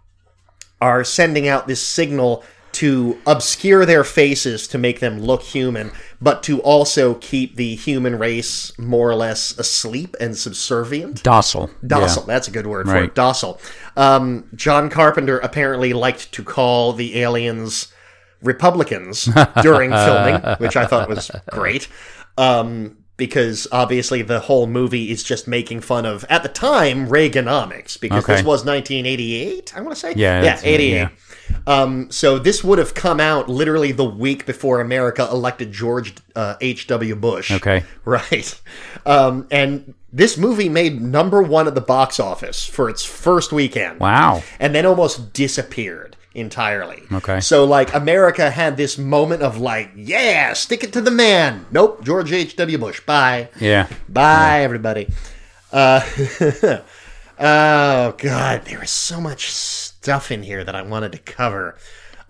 are 0.80 1.04
sending 1.04 1.48
out 1.48 1.66
this 1.66 1.84
signal 1.86 2.44
to 2.74 3.18
obscure 3.26 3.86
their 3.86 4.04
faces 4.04 4.66
to 4.68 4.78
make 4.78 5.00
them 5.00 5.20
look 5.20 5.42
human, 5.42 5.92
but 6.20 6.42
to 6.44 6.60
also 6.62 7.14
keep 7.14 7.56
the 7.56 7.74
human 7.76 8.18
race 8.18 8.76
more 8.78 9.10
or 9.10 9.14
less 9.14 9.56
asleep 9.58 10.16
and 10.20 10.36
subservient. 10.36 11.22
docile. 11.22 11.70
Docile. 11.86 12.24
That's 12.24 12.48
a 12.48 12.50
good 12.50 12.66
word 12.66 12.86
for 12.86 12.96
it. 13.04 13.14
Docile. 13.14 13.60
Um, 13.96 14.48
John 14.54 14.90
Carpenter 14.90 15.38
apparently 15.38 15.92
liked 15.92 16.32
to 16.32 16.42
call 16.42 16.92
the 16.92 17.20
aliens 17.20 17.92
Republicans 18.42 19.28
during 19.62 19.90
filming, 19.92 20.40
which 20.58 20.76
I 20.76 20.86
thought 20.86 21.08
was 21.08 21.30
great. 21.50 21.88
Um, 22.36 22.98
because 23.16 23.68
obviously 23.70 24.22
the 24.22 24.40
whole 24.40 24.66
movie 24.66 25.10
is 25.10 25.22
just 25.22 25.46
making 25.46 25.80
fun 25.80 26.04
of, 26.04 26.24
at 26.28 26.42
the 26.42 26.48
time, 26.48 27.06
Reaganomics, 27.08 27.98
because 28.00 28.26
this 28.26 28.42
was 28.42 28.64
1988, 28.64 29.72
I 29.76 29.80
want 29.80 29.94
to 29.94 30.00
say? 30.00 30.14
Yeah, 30.16 30.42
Yeah, 30.42 30.60
88. 30.62 30.92
yeah. 30.92 31.08
Um, 31.66 32.10
so 32.10 32.38
this 32.38 32.64
would 32.64 32.78
have 32.78 32.94
come 32.94 33.20
out 33.20 33.48
literally 33.48 33.92
the 33.92 34.04
week 34.04 34.46
before 34.46 34.80
America 34.80 35.28
elected 35.30 35.72
George 35.72 36.14
uh, 36.34 36.56
H.W. 36.60 37.14
Bush. 37.16 37.50
Okay. 37.50 37.84
Right. 38.04 38.60
Um, 39.06 39.46
and 39.50 39.94
this 40.14 40.38
movie 40.38 40.68
made 40.68 41.02
number 41.02 41.42
one 41.42 41.66
at 41.66 41.74
the 41.74 41.80
box 41.80 42.20
office 42.20 42.64
for 42.64 42.88
its 42.88 43.04
first 43.04 43.52
weekend. 43.52 43.98
Wow. 43.98 44.44
And 44.60 44.72
then 44.72 44.86
almost 44.86 45.32
disappeared 45.32 46.16
entirely. 46.34 47.02
Okay. 47.12 47.40
So, 47.40 47.64
like, 47.64 47.92
America 47.92 48.48
had 48.48 48.76
this 48.76 48.96
moment 48.96 49.42
of, 49.42 49.58
like, 49.58 49.90
yeah, 49.96 50.52
stick 50.52 50.84
it 50.84 50.92
to 50.92 51.00
the 51.00 51.10
man. 51.10 51.66
Nope, 51.72 52.04
George 52.04 52.32
H.W. 52.32 52.78
Bush. 52.78 53.00
Bye. 53.00 53.48
Yeah. 53.60 53.88
Bye, 54.08 54.60
everybody. 54.60 55.12
Uh, 55.72 56.00
oh, 57.40 58.14
God. 58.16 58.64
There 58.66 58.84
is 58.84 58.90
so 58.90 59.20
much 59.20 59.50
stuff 59.50 60.30
in 60.30 60.44
here 60.44 60.62
that 60.62 60.76
I 60.76 60.82
wanted 60.82 61.10
to 61.12 61.18
cover. 61.18 61.76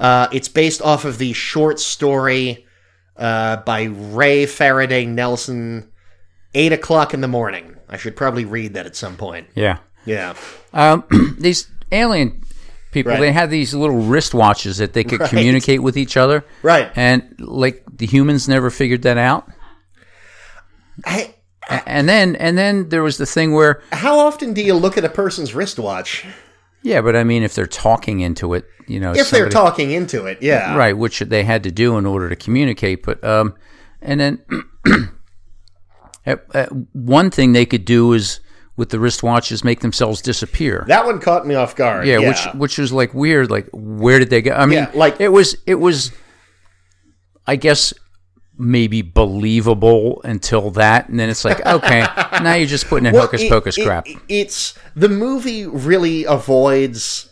Uh, 0.01 0.29
it's 0.33 0.49
based 0.49 0.81
off 0.81 1.05
of 1.05 1.19
the 1.19 1.35
short 1.35 1.79
story 1.81 2.67
uh, 3.19 3.59
by 3.59 3.83
Ray 3.85 4.47
Faraday 4.47 5.05
Nelson, 5.05 5.91
8 6.55 6.73
o'clock 6.73 7.13
in 7.13 7.21
the 7.21 7.29
morning. 7.29 7.74
I 7.95 7.97
should 7.97 8.17
probably 8.17 8.45
read 8.45 8.75
that 8.75 8.87
at 8.87 8.97
some 8.97 9.17
point. 9.17 9.47
Yeah. 9.55 9.79
Yeah. 10.05 10.35
Um, 10.73 11.05
these 11.39 11.69
alien 11.93 12.43
people, 12.93 13.13
Right. 13.13 13.21
they 13.21 13.33
had 13.33 13.49
these 13.51 13.73
little 13.73 14.03
wristwatches 14.03 14.79
that 14.79 14.93
they 14.93 15.05
could 15.05 15.21
Right. 15.25 15.31
communicate 15.31 15.81
with 15.83 15.97
each 15.97 16.17
other. 16.17 16.45
Right. 16.63 16.91
And 16.97 17.37
like 17.39 17.85
the 17.97 18.07
humans 18.07 18.49
never 18.49 18.69
figured 18.71 19.03
that 19.03 19.17
out. 19.17 19.49
I 21.05 21.35
And 21.87 22.09
then 22.09 22.37
and 22.37 22.59
then 22.59 22.89
there 22.89 23.03
was 23.03 23.17
the 23.19 23.27
thing 23.27 23.53
where 23.53 23.83
How 23.93 24.19
often 24.19 24.53
do 24.55 24.63
you 24.63 24.75
look 24.75 24.99
at 24.99 25.05
a 25.05 25.09
person's 25.09 25.55
wristwatch? 25.55 26.25
yeah, 26.83 27.01
but 27.01 27.17
I 27.17 27.25
mean 27.25 27.43
if 27.43 27.55
they're 27.55 27.67
talking 27.67 28.21
into 28.21 28.55
it, 28.55 28.67
you 28.87 29.01
know, 29.01 29.13
If 29.15 29.31
they're 29.31 29.49
talking 29.49 29.91
into 29.91 30.27
it, 30.27 30.39
yeah. 30.43 30.77
right, 30.77 30.97
which 30.97 31.21
they 31.21 31.43
had 31.45 31.63
to 31.63 31.71
do 31.71 31.97
in 31.97 32.05
order 32.07 32.29
to 32.29 32.37
communicate. 32.37 33.03
But 33.03 33.25
um, 33.25 33.55
and 34.03 34.21
then 34.21 34.39
uh, 36.27 36.37
uh, 36.55 36.67
one 36.93 37.31
thing 37.31 37.53
they 37.53 37.67
could 37.67 37.85
do 37.85 38.13
is 38.13 38.41
with 38.77 38.91
the 38.91 38.99
wristwatch 38.99 39.53
is 39.53 39.63
make 39.63 39.81
themselves 39.81 40.21
disappear. 40.21 40.85
That 40.89 41.07
one 41.07 41.21
caught 41.21 41.47
me 41.47 41.55
off 41.55 41.77
guard. 41.77 42.07
yeah, 42.07 42.19
Yeah, 42.19 42.29
which 42.29 42.55
which 42.55 42.79
was 42.79 42.93
like 42.93 43.15
weird. 43.15 43.51
Like 43.51 43.69
where 43.73 44.19
did 44.19 44.31
they 44.31 44.43
go? 44.43 44.53
I 44.53 44.67
mean, 44.67 44.79
Yeah, 44.79 44.91
like- 44.95 45.21
it 45.21 45.29
was 45.29 45.57
it 45.67 45.77
was, 45.77 46.11
I 47.47 47.57
guess 47.57 47.93
maybe 48.57 49.03
believable 49.03 50.21
until 50.25 50.71
that, 50.73 51.09
and 51.09 51.19
then 51.19 51.29
it's 51.29 51.45
like 51.45 51.65
okay, 51.67 52.01
now 52.43 52.55
you're 52.55 52.67
just 52.69 52.87
putting 52.87 53.07
in 53.07 53.13
Well, 53.13 53.23
hocus 53.23 53.43
it- 53.43 53.51
pocus 53.51 53.79
it- 53.79 53.85
crap. 53.85 54.07
It's 54.29 54.75
the 54.97 55.09
movie 55.09 55.67
really 55.67 56.25
avoids 56.25 57.31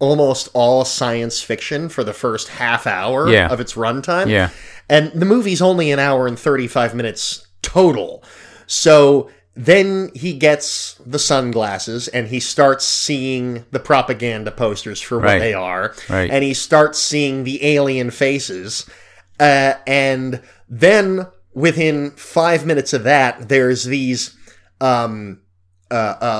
almost 0.00 0.48
all 0.54 0.84
science 0.84 1.42
fiction 1.42 1.88
for 1.88 2.04
the 2.04 2.12
first 2.12 2.48
half 2.48 2.86
hour 2.86 3.28
Yeah. 3.28 3.48
of 3.48 3.58
its 3.60 3.74
runtime. 3.74 4.28
Yeah. 4.28 4.50
And 4.88 5.10
the 5.12 5.26
movie's 5.26 5.60
only 5.60 5.90
an 5.90 5.98
hour 5.98 6.28
and 6.28 6.38
35 6.38 6.94
minutes 6.94 7.44
total. 7.62 8.22
So 8.66 9.30
then 9.54 10.10
he 10.14 10.34
gets 10.34 10.94
the 11.04 11.18
sunglasses 11.18 12.06
and 12.08 12.28
he 12.28 12.38
starts 12.38 12.84
seeing 12.84 13.64
the 13.72 13.80
propaganda 13.80 14.50
posters 14.52 15.00
for 15.00 15.16
what 15.18 15.24
Right. 15.24 15.38
they 15.40 15.54
are. 15.54 15.94
Right. 16.08 16.30
And 16.30 16.44
he 16.44 16.54
starts 16.54 16.98
seeing 17.00 17.42
the 17.44 17.64
alien 17.64 18.10
faces. 18.10 18.86
Uh, 19.40 19.74
and 19.86 20.40
then 20.68 21.26
within 21.54 22.12
five 22.12 22.64
minutes 22.66 22.92
of 22.92 23.02
that, 23.04 23.48
there's 23.48 23.84
these 23.84 24.36
um, 24.80 25.40
uh, 25.90 25.94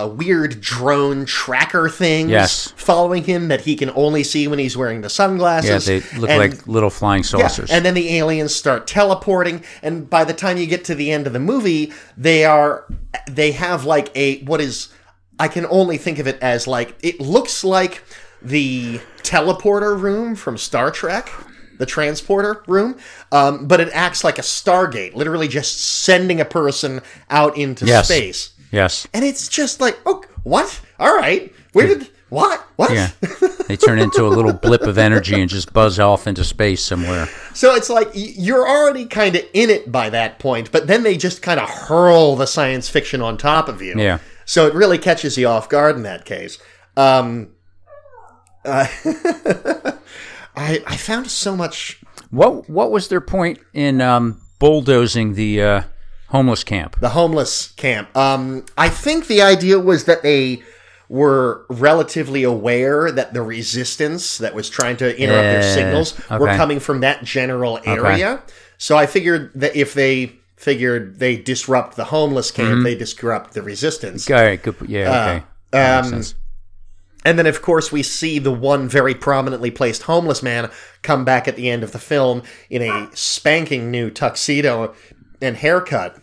uh, 0.04 0.10
weird 0.14 0.60
drone 0.60 1.24
tracker 1.24 1.88
things 1.88 2.30
Yes. 2.30 2.72
following 2.76 3.24
him 3.24 3.48
that 3.48 3.62
he 3.62 3.76
can 3.76 3.90
only 3.94 4.22
see 4.22 4.46
when 4.46 4.58
he's 4.58 4.76
wearing 4.76 5.00
the 5.00 5.08
sunglasses. 5.08 5.88
Yeah, 5.88 6.00
they 6.00 6.18
look 6.18 6.28
And- 6.28 6.38
like 6.38 6.66
little 6.66 6.90
flying 6.90 7.22
yeah, 7.22 7.28
saucers. 7.48 7.70
and 7.70 7.84
then 7.84 7.94
the 7.94 8.16
aliens 8.18 8.54
start 8.54 8.86
teleporting, 8.86 9.64
and 9.82 10.08
by 10.10 10.24
the 10.24 10.34
time 10.34 10.58
you 10.58 10.66
get 10.66 10.84
to 10.86 10.94
the 10.94 11.10
end 11.10 11.26
of 11.26 11.32
the 11.32 11.38
movie, 11.40 11.92
they 12.16 12.44
are 12.44 12.84
they 13.30 13.52
have 13.52 13.84
like 13.86 14.10
a 14.14 14.40
what 14.44 14.60
is 14.60 14.88
I 15.38 15.48
can 15.48 15.64
only 15.70 15.96
think 15.96 16.18
of 16.18 16.26
it 16.26 16.38
as 16.42 16.66
like 16.66 16.94
it 17.02 17.18
looks 17.20 17.64
like 17.64 18.02
the 18.42 19.00
teleporter 19.22 19.98
room 19.98 20.34
from 20.36 20.58
Star 20.58 20.90
Trek. 20.90 21.30
The 21.78 21.86
transporter 21.86 22.64
room, 22.66 22.96
um, 23.30 23.68
but 23.68 23.78
it 23.80 23.88
acts 23.92 24.24
like 24.24 24.36
a 24.40 24.42
Stargate, 24.42 25.14
literally 25.14 25.46
just 25.46 25.78
sending 25.80 26.40
a 26.40 26.44
person 26.44 27.00
out 27.30 27.56
into 27.56 27.86
Yes. 27.86 28.08
space. 28.08 28.50
Yes, 28.70 29.06
And 29.14 29.24
it's 29.24 29.48
just 29.48 29.80
like, 29.80 29.98
oh, 30.06 30.22
what? 30.42 30.80
All 30.98 31.14
right, 31.16 31.52
where 31.72 31.86
did 31.86 32.10
what? 32.28 32.60
What? 32.76 32.92
yeah, 32.92 33.10
they 33.68 33.76
turn 33.76 33.98
into 33.98 34.26
a 34.26 34.28
little 34.28 34.52
blip 34.52 34.82
of 34.82 34.98
energy 34.98 35.40
and 35.40 35.48
just 35.48 35.72
buzz 35.72 35.98
off 35.98 36.26
into 36.26 36.44
space 36.44 36.82
somewhere. 36.82 37.26
So 37.54 37.74
it's 37.74 37.88
like 37.88 38.10
you're 38.14 38.68
already 38.68 39.06
kind 39.06 39.34
of 39.36 39.42
in 39.54 39.70
it 39.70 39.90
by 39.90 40.10
that 40.10 40.38
point, 40.38 40.70
but 40.70 40.86
then 40.86 41.02
they 41.02 41.16
just 41.16 41.40
kind 41.42 41.58
of 41.58 41.68
hurl 41.68 42.36
the 42.36 42.46
science 42.46 42.88
fiction 42.88 43.22
on 43.22 43.38
top 43.38 43.68
of 43.68 43.80
you. 43.80 43.94
Yeah. 43.96 44.18
So 44.44 44.66
it 44.66 44.74
really 44.74 44.98
catches 44.98 45.36
you 45.38 45.46
off 45.48 45.68
guard 45.68 45.96
in 45.96 46.02
that 46.02 46.24
case. 46.24 46.58
Um, 46.96 47.50
uh, 48.64 48.86
I 50.56 50.82
I 50.86 50.96
found 50.96 51.30
so 51.30 51.56
much 51.56 52.02
What 52.30 52.68
what 52.68 52.90
was 52.90 53.08
their 53.08 53.20
point 53.20 53.58
in 53.72 54.00
um, 54.00 54.40
bulldozing 54.58 55.34
the 55.34 55.62
uh, 55.62 55.82
homeless 56.28 56.64
camp? 56.64 56.96
the 57.00 57.10
homeless 57.10 57.72
camp. 57.72 58.14
Um, 58.16 58.64
I 58.76 58.88
think 58.88 59.26
the 59.26 59.42
idea 59.42 59.78
was 59.78 60.04
that 60.04 60.22
they 60.22 60.62
were 61.08 61.64
relatively 61.70 62.42
aware 62.42 63.10
that 63.10 63.32
the 63.32 63.40
resistance 63.42 64.36
that 64.38 64.54
was 64.54 64.68
trying 64.68 64.96
to 64.98 65.18
interrupt 65.18 65.42
their 65.42 65.60
Eh, 65.60 65.74
signals 65.74 66.14
were 66.30 66.54
coming 66.56 66.80
from 66.80 67.00
that 67.00 67.24
general 67.24 67.80
area. 67.86 68.42
So 68.76 68.96
I 68.96 69.06
figured 69.06 69.50
that 69.54 69.74
if 69.74 69.94
they 69.94 70.34
figured 70.56 71.18
they 71.18 71.36
disrupt 71.36 71.96
the 71.96 72.04
homeless 72.04 72.50
camp, 72.50 72.68
Mm-hmm. 72.68 72.82
they 72.82 72.94
disrupt 72.94 73.54
the 73.54 73.62
resistance. 73.62 74.30
All 74.30 74.36
right, 74.36 74.62
good. 74.62 74.76
Yeah, 74.86 75.42
okay. 75.72 75.78
Um. 76.12 76.22
And 77.24 77.36
then, 77.38 77.46
of 77.46 77.62
course, 77.62 77.90
we 77.90 78.02
see 78.04 78.38
the 78.38 78.52
one 78.52 78.88
very 78.88 79.14
prominently 79.14 79.70
placed 79.72 80.02
homeless 80.02 80.40
man 80.42 80.70
come 81.02 81.24
back 81.24 81.48
at 81.48 81.56
the 81.56 81.68
end 81.68 81.82
of 81.82 81.90
the 81.92 81.98
film 81.98 82.42
in 82.70 82.80
a 82.82 83.08
spanking 83.14 83.90
new 83.90 84.08
tuxedo 84.10 84.94
and 85.40 85.56
haircut. 85.56 86.16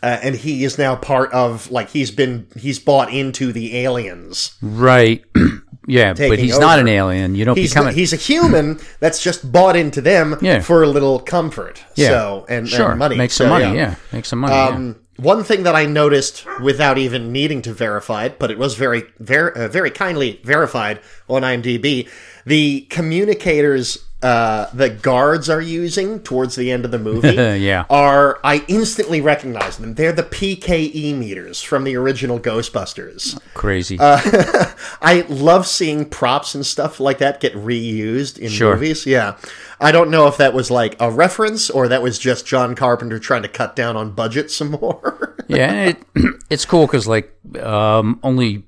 Uh, 0.00 0.16
and 0.22 0.36
he 0.36 0.62
is 0.62 0.78
now 0.78 0.94
part 0.94 1.32
of, 1.32 1.72
like, 1.72 1.88
he's 1.90 2.12
been, 2.12 2.46
he's 2.56 2.78
bought 2.78 3.12
into 3.12 3.52
the 3.52 3.78
aliens. 3.78 4.56
Right. 4.62 5.24
yeah, 5.88 6.12
but 6.12 6.38
he's 6.38 6.56
not 6.56 6.78
an 6.78 6.86
alien. 6.86 7.34
You 7.34 7.44
don't 7.44 7.58
He's, 7.58 7.70
become 7.72 7.88
a 7.88 7.92
he's 7.92 8.12
a 8.12 8.16
human 8.16 8.78
that's 9.00 9.20
just 9.20 9.50
bought 9.50 9.74
into 9.74 10.00
them 10.00 10.36
Yeah. 10.40 10.60
for 10.60 10.84
a 10.84 10.86
little 10.86 11.18
comfort. 11.18 11.82
yeah. 11.96 12.10
So, 12.10 12.46
and, 12.48 12.68
sure. 12.68 12.90
and 12.90 12.98
money. 13.00 13.16
Make 13.16 13.32
some 13.32 13.46
So, 13.46 13.50
money. 13.58 13.76
Yeah. 13.76 13.96
make 14.12 14.24
some 14.24 14.38
money. 14.38 14.54
yeah. 14.54 14.68
Um, 14.68 15.00
one 15.16 15.42
thing 15.42 15.64
that 15.64 15.74
I 15.74 15.84
noticed 15.86 16.46
without 16.62 16.96
even 16.96 17.32
needing 17.32 17.60
to 17.62 17.72
verify 17.72 18.26
it, 18.26 18.38
but 18.38 18.52
it 18.52 18.58
was 18.58 18.76
very, 18.76 19.02
very, 19.18 19.52
uh, 19.52 19.66
very 19.66 19.90
kindly 19.90 20.40
verified 20.44 21.00
on 21.28 21.42
IMDb, 21.42 22.08
the 22.46 22.82
communicators 22.82 23.98
uh, 24.20 24.66
the 24.74 24.90
guards 24.90 25.48
are 25.48 25.60
using 25.60 26.18
towards 26.20 26.56
the 26.56 26.72
end 26.72 26.84
of 26.84 26.90
the 26.90 26.98
movie 26.98 27.34
Yeah. 27.62 27.84
are 27.88 28.40
I 28.42 28.64
instantly 28.66 29.20
recognize 29.20 29.76
them. 29.78 29.94
They're 29.94 30.10
the 30.12 30.24
PKE 30.24 31.16
meters 31.16 31.62
from 31.62 31.84
the 31.84 31.94
original 31.96 32.40
Ghostbusters. 32.40 33.38
Crazy. 33.54 33.96
uh, 34.00 34.20
I 35.00 35.24
love 35.28 35.68
seeing 35.68 36.04
props 36.04 36.56
and 36.56 36.66
stuff 36.66 36.98
like 36.98 37.18
that 37.18 37.38
get 37.40 37.54
reused 37.54 38.38
in 38.38 38.48
Sure. 38.50 38.74
movies. 38.74 39.06
Yeah. 39.06 39.36
I 39.80 39.92
don't 39.92 40.10
know 40.10 40.26
if 40.26 40.36
that 40.38 40.52
was 40.52 40.68
like 40.68 40.96
a 40.98 41.10
reference 41.12 41.70
or 41.70 41.86
that 41.86 42.02
was 42.02 42.18
just 42.18 42.44
John 42.44 42.74
Carpenter 42.74 43.20
trying 43.20 43.42
to 43.42 43.48
cut 43.48 43.76
down 43.76 43.96
on 43.96 44.10
budget 44.10 44.50
some 44.50 44.70
more. 44.80 45.36
yeah, 45.46 45.84
it, 45.90 46.02
it's 46.50 46.64
cool 46.64 46.86
because 46.86 47.06
like 47.06 47.32
um, 47.62 48.18
only 48.24 48.64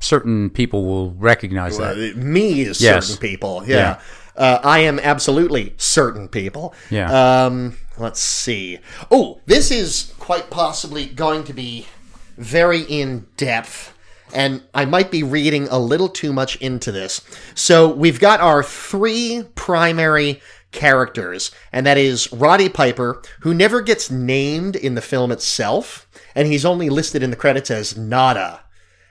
certain 0.00 0.50
people 0.50 0.84
will 0.84 1.12
recognize 1.12 1.78
that. 1.78 2.16
Me 2.16 2.60
is 2.62 2.80
Yes. 2.80 3.06
certain 3.06 3.20
people. 3.20 3.62
Yeah. 3.66 4.00
Uh, 4.38 4.60
I 4.62 4.78
am 4.80 4.98
absolutely 5.00 5.74
certain 5.76 6.28
people. 6.28 6.74
Yeah. 6.90 7.44
Um, 7.44 7.76
let's 7.98 8.20
see. 8.20 8.78
Oh, 9.10 9.40
this 9.46 9.70
is 9.70 10.14
quite 10.18 10.48
possibly 10.48 11.06
going 11.06 11.44
to 11.44 11.52
be 11.52 11.86
very 12.38 12.82
in 12.82 13.26
depth. 13.36 13.92
And 14.32 14.62
I 14.74 14.84
might 14.84 15.10
be 15.10 15.22
reading 15.22 15.68
a 15.68 15.78
little 15.78 16.08
too 16.08 16.32
much 16.32 16.56
into 16.56 16.92
this. 16.92 17.20
So 17.54 17.88
we've 17.88 18.20
got 18.20 18.40
our 18.40 18.62
three 18.62 19.44
primary 19.54 20.40
characters, 20.70 21.50
and 21.72 21.86
that 21.86 21.96
is 21.96 22.30
Roddy 22.32 22.68
Piper, 22.68 23.22
who 23.40 23.54
never 23.54 23.80
gets 23.80 24.10
named 24.10 24.76
in 24.76 24.94
the 24.94 25.00
film 25.00 25.32
itself, 25.32 26.06
and 26.34 26.46
he's 26.46 26.64
only 26.64 26.90
listed 26.90 27.22
in 27.22 27.30
the 27.30 27.36
credits 27.36 27.70
as 27.70 27.96
Nada. 27.96 28.60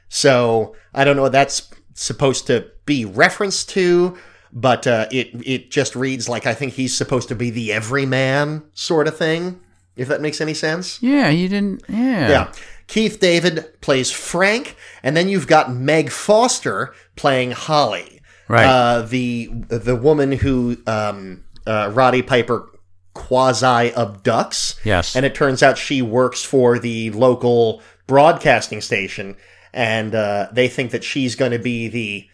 So 0.07 0.75
I 0.93 1.03
don't 1.03 1.15
know 1.15 1.23
what 1.23 1.31
that's 1.31 1.69
supposed 1.95 2.47
to 2.47 2.71
be 2.85 3.03
referenced 3.03 3.69
to, 3.69 4.17
but 4.59 4.87
uh, 4.87 5.07
it 5.11 5.29
it 5.45 5.71
just 5.71 5.95
reads 5.95 6.27
like 6.27 6.45
I 6.45 6.53
think 6.53 6.73
he's 6.73 6.95
supposed 6.97 7.27
to 7.29 7.35
be 7.35 7.49
the 7.51 7.71
everyman 7.71 8.63
sort 8.73 9.07
of 9.07 9.15
thing. 9.17 9.59
If 9.95 10.07
that 10.09 10.21
makes 10.21 10.41
any 10.41 10.53
sense. 10.53 11.01
yeah, 11.01 11.29
you 11.29 11.47
didn't. 11.49 11.83
Yeah. 11.89 12.29
Yeah. 12.29 12.51
Keith 12.87 13.19
David 13.19 13.81
plays 13.81 14.11
Frank, 14.11 14.75
and 15.03 15.17
then 15.17 15.27
you've 15.27 15.47
got 15.47 15.71
Meg 15.73 16.09
Foster 16.11 16.93
playing 17.15 17.51
Holly, 17.51 18.21
Right. 18.47 18.65
Uh, 18.65 19.01
the 19.01 19.49
the 19.69 19.95
woman 19.95 20.31
who 20.31 20.77
um, 20.87 21.43
uh, 21.65 21.91
Roddy 21.93 22.21
Piper 22.21 22.69
quasi 23.13 23.89
abducts. 23.91 24.79
Yes. 24.85 25.15
and 25.15 25.25
it 25.25 25.33
turns 25.35 25.63
out 25.63 25.77
she 25.77 26.01
works 26.01 26.43
for 26.43 26.77
the 26.79 27.09
local 27.11 27.81
broadcasting 28.05 28.81
station, 28.81 29.35
and 29.73 30.15
uh, 30.15 30.47
they 30.51 30.67
think 30.67 30.91
that 30.91 31.03
she's 31.03 31.35
going 31.35 31.51
to 31.51 31.59
be 31.59 31.87
the 31.89 32.29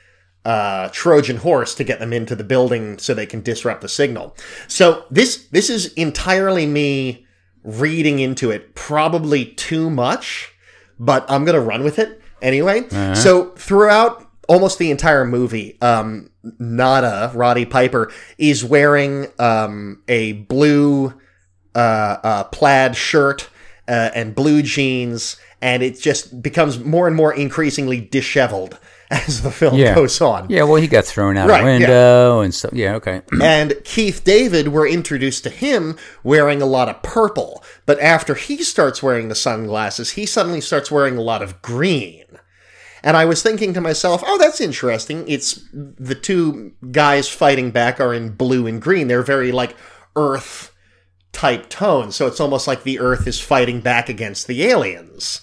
uh, 0.46 0.90
Trojan 0.90 1.38
horse 1.38 1.74
to 1.76 1.84
get 1.84 2.00
them 2.00 2.12
into 2.14 2.36
the 2.36 2.44
building 2.44 2.98
so 2.98 3.14
they 3.14 3.26
can 3.26 3.42
disrupt 3.42 3.82
the 3.82 3.90
signal. 3.90 4.36
So 4.68 5.06
this 5.10 5.48
this 5.52 5.70
is 5.70 5.94
entirely 5.94 6.66
me 6.66 7.26
reading 7.64 8.20
into 8.20 8.52
it, 8.52 8.76
probably 8.76 9.46
too 9.46 9.90
much, 9.90 10.52
but 11.00 11.26
I'm 11.30 11.46
gonna 11.46 11.62
run 11.62 11.84
with 11.84 11.98
it 12.00 12.22
anyway. 12.42 12.88
So 13.16 13.52
throughout 13.52 14.30
almost 14.50 14.80
the 14.80 14.92
entire 14.92 15.24
movie, 15.24 15.78
um, 15.82 16.30
Nada 16.60 17.32
Roddy 17.34 17.64
Piper 17.66 18.12
is 18.38 18.66
wearing 18.66 19.28
um, 19.40 20.04
a 20.10 20.34
blue 20.34 21.14
uh, 21.74 22.18
uh, 22.22 22.44
plaid 22.46 22.98
shirt 22.98 23.50
uh, 23.88 24.12
and 24.16 24.34
blue 24.36 24.62
jeans, 24.62 25.38
and 25.62 25.84
it 25.84 26.00
just 26.00 26.42
becomes 26.42 26.80
more 26.80 27.08
and 27.08 27.16
more 27.16 27.34
increasingly 27.34 28.02
disheveled. 28.02 28.78
as 29.12 29.44
the 29.44 29.52
film 29.52 29.76
Yeah. 29.78 29.94
goes 29.94 30.20
on. 30.22 30.48
Yeah, 30.50 30.64
well, 30.64 30.78
he 30.82 30.88
got 30.88 31.06
thrown 31.06 31.38
out 31.38 31.48
Right, 31.48 31.62
a 31.62 31.66
yeah. 31.66 31.72
window 31.80 32.40
and 32.40 32.52
stuff. 32.56 32.74
Yeah, 32.74 32.96
okay. 32.96 33.22
And 33.44 33.76
Keith 33.84 34.24
David, 34.24 34.70
we're 34.70 34.88
introduced 34.88 35.44
to 35.44 35.52
him 35.52 35.98
wearing 36.24 36.64
a 36.64 36.66
lot 36.66 36.90
of 36.90 37.04
purple. 37.04 37.64
But 37.86 38.00
after 38.00 38.34
he 38.34 38.64
starts 38.64 39.04
wearing 39.04 39.28
the 39.28 39.36
sunglasses, 39.36 40.12
he 40.12 40.26
suddenly 40.26 40.62
starts 40.62 40.90
wearing 40.90 41.16
a 41.16 41.22
lot 41.22 41.44
of 41.44 41.62
green. 41.62 42.24
And 43.04 43.16
I 43.16 43.26
was 43.26 43.44
thinking 43.44 43.74
to 43.76 43.82
myself, 43.82 44.24
oh, 44.26 44.40
that's 44.40 44.60
interesting. 44.62 45.26
It's 45.28 45.64
the 45.72 46.16
two 46.16 46.72
guys 46.92 47.30
fighting 47.30 47.70
back 47.70 48.00
are 48.00 48.16
in 48.16 48.32
blue 48.32 48.66
and 48.66 48.82
green. 48.82 49.10
They're 49.10 49.22
very 49.22 49.52
like 49.52 49.76
earth 50.16 50.73
type 51.34 51.68
tone. 51.68 52.12
So 52.12 52.28
it's 52.28 52.40
almost 52.40 52.68
like 52.68 52.84
the 52.84 53.00
earth 53.00 53.28
is 53.28 53.42
fighting 53.42 53.82
back 53.82 54.08
against 54.08 54.48
the 54.48 54.64
aliens. 54.64 55.42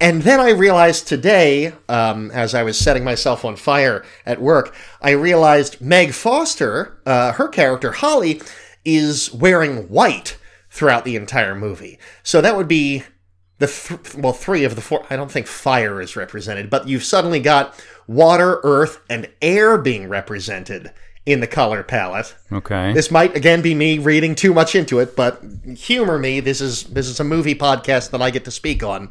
And 0.00 0.22
then 0.22 0.38
I 0.38 0.50
realized 0.50 1.08
today, 1.08 1.72
um, 1.88 2.30
as 2.30 2.54
I 2.54 2.62
was 2.62 2.78
setting 2.78 3.02
myself 3.02 3.44
on 3.44 3.56
fire 3.56 4.04
at 4.24 4.40
work, 4.40 4.74
I 5.02 5.10
realized 5.10 5.80
Meg 5.80 6.14
Foster, 6.14 7.00
uh, 7.04 7.32
her 7.32 7.48
character 7.48 7.92
Holly, 7.92 8.40
is 8.84 9.32
wearing 9.32 9.88
white 9.88 10.38
throughout 10.70 11.04
the 11.04 11.16
entire 11.16 11.56
movie. 11.56 11.98
So 12.22 12.40
that 12.40 12.56
would 12.56 12.68
be 12.68 13.02
the 13.58 13.66
th- 13.66 14.14
well, 14.14 14.32
three 14.32 14.62
of 14.62 14.76
the 14.76 14.80
four. 14.80 15.04
I 15.10 15.16
don't 15.16 15.32
think 15.32 15.48
fire 15.48 16.00
is 16.00 16.14
represented, 16.14 16.70
but 16.70 16.86
you've 16.86 17.04
suddenly 17.04 17.40
got 17.40 17.74
water, 18.06 18.60
earth, 18.62 19.00
and 19.10 19.28
air 19.42 19.76
being 19.78 20.08
represented 20.08 20.92
in 21.28 21.40
the 21.40 21.46
color 21.46 21.82
palette. 21.82 22.34
Okay. 22.50 22.94
This 22.94 23.10
might 23.10 23.36
again 23.36 23.60
be 23.60 23.74
me 23.74 23.98
reading 23.98 24.34
too 24.34 24.54
much 24.54 24.74
into 24.74 24.98
it, 24.98 25.14
but 25.14 25.42
humor 25.76 26.18
me. 26.18 26.40
This 26.40 26.62
is 26.62 26.84
this 26.84 27.06
is 27.06 27.20
a 27.20 27.24
movie 27.24 27.54
podcast 27.54 28.10
that 28.12 28.22
I 28.22 28.30
get 28.30 28.46
to 28.46 28.50
speak 28.50 28.82
on, 28.82 29.10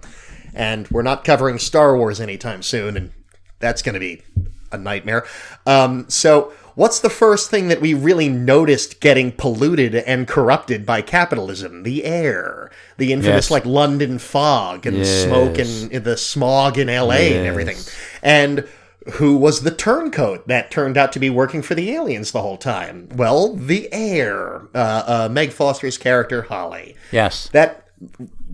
and 0.56 0.88
we're 0.90 1.04
not 1.04 1.24
covering 1.24 1.60
Star 1.60 1.96
Wars 1.96 2.20
anytime 2.20 2.64
soon, 2.64 2.98
and 2.98 3.12
that's 3.60 3.84
going 3.84 3.94
to 3.94 4.00
be 4.00 4.24
a 4.72 4.78
nightmare. 4.80 5.26
Um, 5.68 6.10
so, 6.10 6.52
what's 6.74 7.00
the 7.00 7.10
first 7.10 7.52
thing 7.52 7.68
that 7.68 7.82
we 7.82 7.94
really 7.94 8.30
noticed 8.30 9.00
getting 9.00 9.32
polluted 9.32 9.94
and 9.94 10.28
corrupted 10.28 10.88
by 10.88 11.04
capitalism? 11.04 11.84
The 11.84 12.04
air, 12.04 12.72
the 12.98 13.14
infamous 13.14 13.46
Yes. 13.46 13.52
like 13.52 13.66
London 13.68 14.18
fog 14.18 14.88
and 14.88 14.98
the 14.98 15.06
smoke 15.06 15.60
and 15.60 15.92
the 16.04 16.18
smog 16.18 16.80
in 16.80 16.90
L.A. 16.90 17.38
and 17.38 17.46
everything, 17.46 17.78
and 18.24 18.68
who 19.14 19.38
was 19.38 19.62
the 19.62 19.72
turncoat 19.72 20.48
that 20.48 20.70
turned 20.72 20.98
out 20.98 21.12
to 21.14 21.20
be 21.20 21.30
working 21.30 21.62
for 21.62 21.76
the 21.76 21.92
aliens 21.92 22.32
the 22.32 22.42
whole 22.42 22.58
time? 22.58 23.10
Well, 23.16 23.56
the 23.56 23.88
air, 23.94 24.62
Uh, 24.76 24.78
uh, 24.78 25.30
Meg 25.32 25.52
Foster's 25.52 25.98
character, 25.98 26.44
Holly. 26.44 26.96
yes. 27.12 27.50
That 27.54 27.84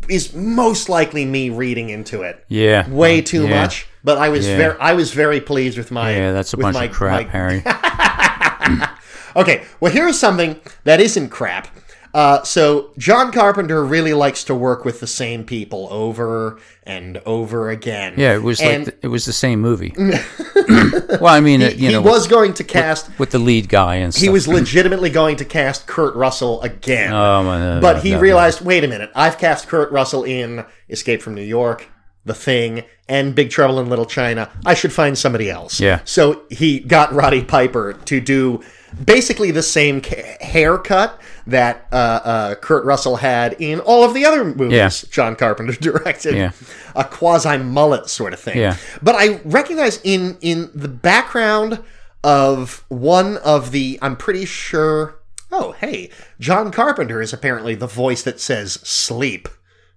is 0.09 0.33
most 0.33 0.89
likely 0.89 1.25
me 1.25 1.49
reading 1.49 1.89
into 1.89 2.21
it. 2.23 2.43
Yeah. 2.49 2.87
Way 2.89 3.21
too 3.21 3.43
Yeah. 3.47 3.61
much. 3.61 3.87
But 4.03 4.17
I 4.17 4.29
was 4.29 4.47
Yeah. 4.47 4.57
very, 4.57 4.75
I 4.79 4.93
was 4.93 5.11
very 5.11 5.39
pleased 5.41 5.77
with 5.77 5.89
my. 5.91 6.11
Yeah, 6.15 6.31
that's 6.33 6.53
a 6.53 6.57
bunch 6.57 6.73
my- 6.75 6.85
of 6.85 6.91
crap, 6.91 7.25
my- 7.25 7.31
Harry. 7.31 7.63
Okay, 9.35 9.63
well, 9.79 9.91
here's 9.91 10.19
something 10.19 10.59
that 10.83 11.01
isn't 11.01 11.29
crap. 11.29 11.67
Uh, 12.13 12.43
so 12.43 12.91
John 12.97 13.31
Carpenter 13.31 13.83
really 13.83 14.13
likes 14.13 14.43
to 14.43 14.53
work 14.53 14.85
with 14.85 14.99
the 14.99 15.07
same 15.07 15.43
people 15.45 15.87
over 15.89 16.59
and 16.83 17.17
over 17.25 17.71
again. 17.71 18.13
Yeah, 18.17 18.35
it 18.35 18.43
was 18.43 18.61
And 18.61 18.85
like 18.85 19.01
the, 19.01 19.07
it 19.07 19.09
was 19.09 19.25
the 19.25 19.33
same 19.33 19.59
movie. 19.61 19.93
well, 19.97 21.25
I 21.27 21.39
mean, 21.39 21.61
he, 21.61 21.67
you 21.71 21.87
he 21.87 21.91
know, 21.93 22.01
was 22.01 22.27
going 22.27 22.53
to 22.55 22.63
cast. 22.63 23.17
with 23.17 23.31
the 23.31 23.39
lead 23.39 23.67
guy 23.67 23.95
and 23.95 24.13
stuff. 24.13 24.21
He 24.21 24.29
was 24.29 24.47
legitimately 24.59 25.09
going 25.09 25.37
to 25.37 25.45
cast 25.45 25.87
Kurt 25.87 26.15
Russell 26.15 26.61
again. 26.61 27.11
Oh, 27.11 27.43
my, 27.43 27.79
but 27.79 28.03
he 28.03 28.11
no, 28.11 28.17
no. 28.17 28.21
realized, 28.21 28.61
wait 28.61 28.83
a 28.83 28.87
minute, 28.87 29.09
I've 29.15 29.39
cast 29.39 29.67
Kurt 29.67 29.91
Russell 29.91 30.23
in 30.23 30.65
Escape 30.89 31.21
from 31.21 31.33
New 31.33 31.41
York, 31.41 31.87
The 32.25 32.35
Thing, 32.35 32.83
and 33.09 33.33
Big 33.33 33.49
Trouble 33.49 33.79
in 33.79 33.89
Little 33.89 34.05
China. 34.05 34.51
I 34.65 34.75
should 34.75 34.93
find 34.93 35.17
somebody 35.17 35.49
else. 35.49 35.79
Yeah. 35.79 36.01
So 36.05 36.43
he 36.51 36.79
got 36.79 37.11
Roddy 37.11 37.43
Piper 37.43 37.93
to 38.05 38.21
do 38.21 38.61
basically 39.03 39.49
the 39.51 39.63
same 39.63 40.01
ca- 40.01 40.37
haircut 40.41 41.19
that 41.47 41.87
uh, 41.91 41.95
uh, 41.95 42.55
Kurt 42.55 42.85
Russell 42.85 43.17
had 43.17 43.53
in 43.59 43.79
all 43.81 44.03
of 44.03 44.13
the 44.13 44.25
other 44.25 44.43
movies 44.45 44.73
Yeah. 45.03 45.09
John 45.11 45.35
Carpenter 45.35 45.73
directed. 45.79 46.35
Yeah. 46.35 46.51
A 46.95 47.03
quasi 47.03 47.57
mullet 47.57 48.09
sort 48.09 48.33
of 48.33 48.39
thing. 48.39 48.57
Yeah. 48.57 48.77
But 49.01 49.15
I 49.15 49.41
recognize 49.43 49.99
in 50.03 50.37
in 50.41 50.69
the 50.73 50.87
background 50.87 51.83
of 52.23 52.85
one 52.87 53.37
of 53.37 53.71
the 53.71 53.99
I'm 54.01 54.15
pretty 54.15 54.45
sure 54.45 55.19
oh 55.51 55.73
hey, 55.73 56.09
John 56.39 56.71
Carpenter 56.71 57.21
is 57.21 57.33
apparently 57.33 57.75
the 57.75 57.87
voice 57.87 58.23
that 58.23 58.39
says 58.39 58.73
sleep. 58.83 59.49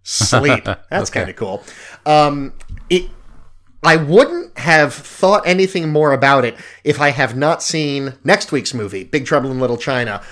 Sleep. 0.03 0.65
That's 0.91 1.11
Okay. 1.11 1.21
kind 1.21 1.31
of 1.31 1.37
cool. 1.37 1.63
Um 2.05 2.55
it 2.91 3.05
I 3.85 3.95
wouldn't 3.97 4.59
have 4.59 4.93
thought 4.95 5.47
anything 5.47 5.91
more 5.91 6.13
about 6.13 6.45
it 6.45 6.57
if 6.83 7.01
I 7.01 7.11
have 7.11 7.37
not 7.37 7.63
seen 7.63 8.15
next 8.25 8.51
week's 8.51 8.75
movie, 8.75 9.05
Big 9.05 9.27
Trouble 9.27 9.53
in 9.53 9.61
Little 9.61 9.77
China, 9.77 10.23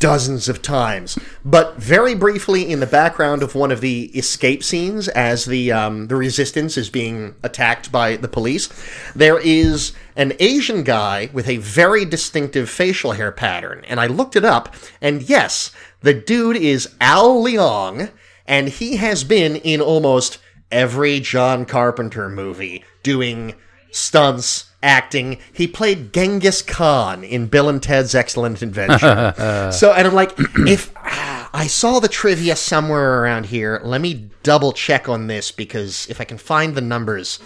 dozens 0.00 0.48
of 0.48 0.62
times. 0.62 1.16
But 1.44 1.76
very 1.76 2.16
briefly, 2.16 2.68
in 2.68 2.80
the 2.80 2.86
background 2.86 3.44
of 3.44 3.54
one 3.54 3.70
of 3.70 3.80
the 3.80 4.06
escape 4.06 4.64
scenes, 4.64 5.06
as 5.08 5.44
the 5.44 5.70
um, 5.70 6.08
the 6.08 6.16
resistance 6.16 6.76
is 6.76 6.90
being 6.90 7.36
attacked 7.44 7.92
by 7.92 8.16
the 8.16 8.26
police, 8.26 8.68
there 9.14 9.38
is 9.38 9.92
an 10.16 10.32
Asian 10.40 10.82
guy 10.82 11.30
with 11.32 11.48
a 11.48 11.58
very 11.58 12.04
distinctive 12.04 12.68
facial 12.68 13.12
hair 13.12 13.30
pattern, 13.30 13.84
and 13.86 14.00
I 14.00 14.06
looked 14.06 14.34
it 14.34 14.44
up, 14.44 14.74
and 15.00 15.22
yes, 15.22 15.70
the 16.00 16.14
dude 16.14 16.56
is 16.56 16.92
Al 17.00 17.42
Leong, 17.42 18.10
and 18.46 18.68
he 18.68 18.96
has 18.96 19.22
been 19.22 19.56
in 19.56 19.80
almost 19.80 20.38
every 20.72 21.20
John 21.20 21.64
Carpenter 21.64 22.28
movie 22.28 22.84
doing 23.02 23.54
stunts, 23.90 24.69
acting. 24.82 25.38
He 25.52 25.66
played 25.66 26.12
Genghis 26.12 26.62
Khan 26.62 27.24
in 27.24 27.46
Bill 27.46 27.68
and 27.68 27.82
Ted's 27.82 28.14
Excellent 28.14 28.62
Adventure. 28.62 29.34
so, 29.72 29.92
and 29.92 30.06
I'm 30.06 30.14
like, 30.14 30.32
if 30.66 30.92
ah, 30.96 31.50
I 31.52 31.66
saw 31.66 32.00
the 32.00 32.08
trivia 32.08 32.56
somewhere 32.56 33.22
around 33.22 33.46
here, 33.46 33.80
let 33.84 34.00
me 34.00 34.30
double 34.42 34.72
check 34.72 35.08
on 35.08 35.26
this 35.26 35.50
because 35.50 36.06
if 36.08 36.20
I 36.20 36.24
can 36.24 36.38
find 36.38 36.74
the 36.74 36.80
numbers, 36.80 37.38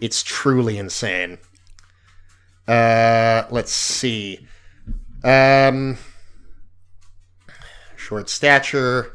it's 0.00 0.22
truly 0.22 0.78
insane. 0.78 1.38
Uh, 2.66 3.44
let's 3.50 3.72
see. 3.72 4.46
Um, 5.24 5.98
short 7.96 8.28
stature. 8.28 9.14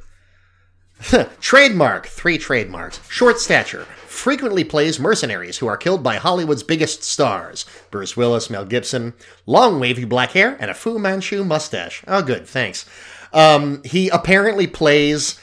Trademark. 1.39 2.07
Three 2.07 2.37
trademarks. 2.37 2.99
Short 3.09 3.39
stature. 3.39 3.85
Frequently 4.13 4.63
plays 4.63 4.99
mercenaries 4.99 5.57
who 5.57 5.65
are 5.67 5.75
killed 5.75 6.03
by 6.03 6.15
Hollywood's 6.17 6.61
biggest 6.63 7.03
stars. 7.03 7.65
Bruce 7.89 8.15
Willis, 8.15 8.47
Mel 8.49 8.63
Gibson. 8.63 9.13
Long 9.47 9.79
wavy 9.79 10.05
black 10.05 10.31
hair 10.31 10.55
and 10.59 10.69
a 10.69 10.73
Fu 10.75 10.99
Manchu 10.99 11.43
mustache. 11.43 12.03
Oh, 12.07 12.21
good. 12.21 12.47
Thanks. 12.47 12.85
Um, 13.33 13.81
he 13.83 14.09
apparently 14.09 14.67
plays 14.67 15.41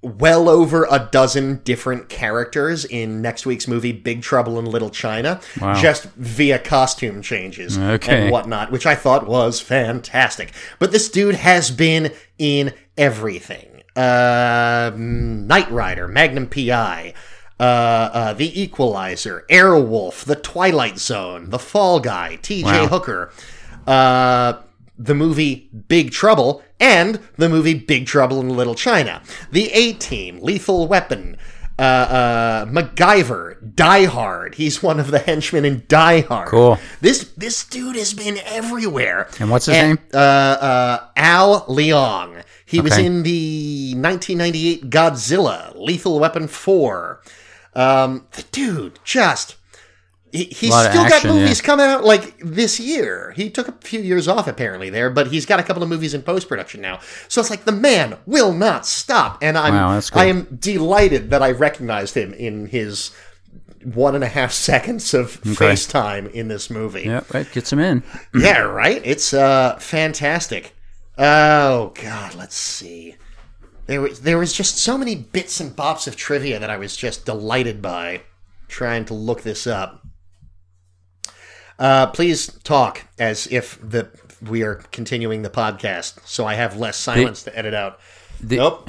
well 0.00 0.48
over 0.48 0.86
a 0.90 1.08
dozen 1.12 1.56
different 1.64 2.08
characters 2.08 2.84
in 2.84 3.20
next 3.20 3.46
week's 3.46 3.66
movie 3.68 3.92
Big 3.92 4.22
Trouble 4.22 4.58
in 4.58 4.64
Little 4.64 4.90
China, 4.90 5.40
Wow. 5.60 5.74
just 5.74 6.04
via 6.16 6.58
costume 6.60 7.20
changes 7.20 7.76
Okay. 7.78 8.22
and 8.22 8.30
whatnot, 8.32 8.70
which 8.72 8.86
I 8.86 8.94
thought 8.94 9.26
was 9.26 9.60
fantastic. 9.60 10.52
But 10.78 10.92
this 10.92 11.08
dude 11.08 11.34
has 11.34 11.70
been 11.72 12.12
in 12.38 12.72
everything. 12.96 13.82
Uh, 13.94 14.90
Knight 14.96 15.70
Rider, 15.70 16.08
Magnum 16.08 16.46
PI, 16.48 17.14
uh, 17.62 18.10
uh, 18.12 18.32
The 18.34 18.60
Equalizer, 18.60 19.44
Airwolf, 19.48 20.24
The 20.24 20.34
Twilight 20.34 20.98
Zone, 20.98 21.50
The 21.50 21.60
Fall 21.60 22.00
Guy, 22.00 22.36
T.J. 22.42 22.64
Wow. 22.64 22.88
Hooker, 22.88 23.30
uh, 23.86 24.54
the 24.98 25.14
movie 25.14 25.70
Big 25.88 26.10
Trouble, 26.10 26.62
and 26.80 27.20
the 27.36 27.48
movie 27.48 27.74
Big 27.74 28.06
Trouble 28.06 28.40
in 28.40 28.48
Little 28.48 28.74
China, 28.74 29.22
The 29.52 29.70
A 29.72 29.92
Team, 29.92 30.40
Lethal 30.40 30.88
Weapon, 30.88 31.36
uh, 31.78 31.82
uh, 31.82 32.64
MacGyver, 32.66 33.74
Die 33.76 34.04
Hard. 34.06 34.56
He's 34.56 34.82
one 34.82 34.98
of 34.98 35.10
the 35.12 35.20
henchmen 35.20 35.64
in 35.64 35.84
Die 35.86 36.20
Hard. 36.22 36.48
Cool. 36.48 36.78
This 37.00 37.32
this 37.36 37.64
dude 37.64 37.96
has 37.96 38.12
been 38.12 38.38
everywhere. 38.44 39.28
And 39.40 39.50
what's 39.50 39.66
his 39.66 39.76
And, 39.76 39.98
name? 39.98 40.08
Uh, 40.12 40.16
uh, 40.18 41.06
Al 41.16 41.64
Leong. 41.66 42.42
He 42.66 42.80
was 42.80 42.96
in 42.98 43.22
the 43.22 43.94
1998 43.96 44.90
Godzilla, 44.90 45.72
Lethal 45.76 46.18
Weapon 46.18 46.48
4. 46.48 47.20
Um, 47.74 48.26
the 48.32 48.42
dude 48.50 48.98
just. 49.04 49.56
He, 50.32 50.44
he's 50.44 50.74
still 50.74 51.06
got 51.08 51.24
movies 51.26 51.60
yeah. 51.60 51.66
coming 51.66 51.84
out 51.84 52.04
like 52.04 52.38
this 52.38 52.80
year. 52.80 53.34
He 53.36 53.50
took 53.50 53.68
a 53.68 53.72
few 53.72 54.00
years 54.00 54.28
off 54.28 54.48
apparently 54.48 54.88
there, 54.88 55.10
but 55.10 55.26
he's 55.26 55.44
got 55.44 55.60
a 55.60 55.62
couple 55.62 55.82
of 55.82 55.90
movies 55.90 56.14
in 56.14 56.22
post 56.22 56.48
production 56.48 56.80
now. 56.80 57.00
So 57.28 57.42
it's 57.42 57.50
like 57.50 57.66
the 57.66 57.72
man 57.72 58.16
will 58.24 58.54
not 58.54 58.86
stop, 58.86 59.36
and 59.42 59.58
I'm 59.58 59.74
wow, 59.74 60.00
cool. 60.00 60.22
I 60.22 60.24
am 60.26 60.56
delighted 60.58 61.28
that 61.30 61.42
I 61.42 61.50
recognized 61.50 62.16
him 62.16 62.32
in 62.32 62.64
his 62.64 63.10
one 63.84 64.14
and 64.14 64.24
a 64.24 64.28
half 64.28 64.52
seconds 64.52 65.12
of 65.12 65.38
FaceTime 65.42 66.30
in 66.30 66.48
this 66.48 66.70
movie. 66.70 67.02
Yeah, 67.02 67.24
right. 67.34 67.50
Gets 67.52 67.70
him 67.70 67.80
in. 67.80 68.02
Yeah, 68.34 68.60
right. 68.60 69.02
It's 69.04 69.34
uh 69.34 69.76
fantastic. 69.80 70.74
Oh 71.18 71.92
God, 71.94 72.34
let's 72.34 72.56
see. 72.56 73.16
There 73.92 74.00
was 74.00 74.20
there 74.22 74.38
was 74.38 74.54
just 74.54 74.78
so 74.78 74.96
many 74.96 75.14
bits 75.14 75.60
and 75.60 75.76
bops 75.76 76.08
of 76.08 76.16
trivia 76.16 76.58
that 76.58 76.70
I 76.70 76.78
was 76.78 76.96
just 76.96 77.26
delighted 77.26 77.82
by. 77.82 78.22
Trying 78.66 79.04
to 79.04 79.12
look 79.12 79.42
this 79.42 79.66
up. 79.66 80.02
Uh, 81.78 82.06
please 82.06 82.46
talk 82.64 83.06
as 83.18 83.46
if 83.48 83.78
the 83.86 84.08
we 84.40 84.62
are 84.62 84.76
continuing 84.92 85.42
the 85.42 85.50
podcast, 85.50 86.26
so 86.26 86.46
I 86.46 86.54
have 86.54 86.74
less 86.78 86.96
silence 86.96 87.42
to 87.42 87.54
edit 87.54 87.74
out. 87.74 88.00
The- 88.40 88.56
nope. 88.56 88.88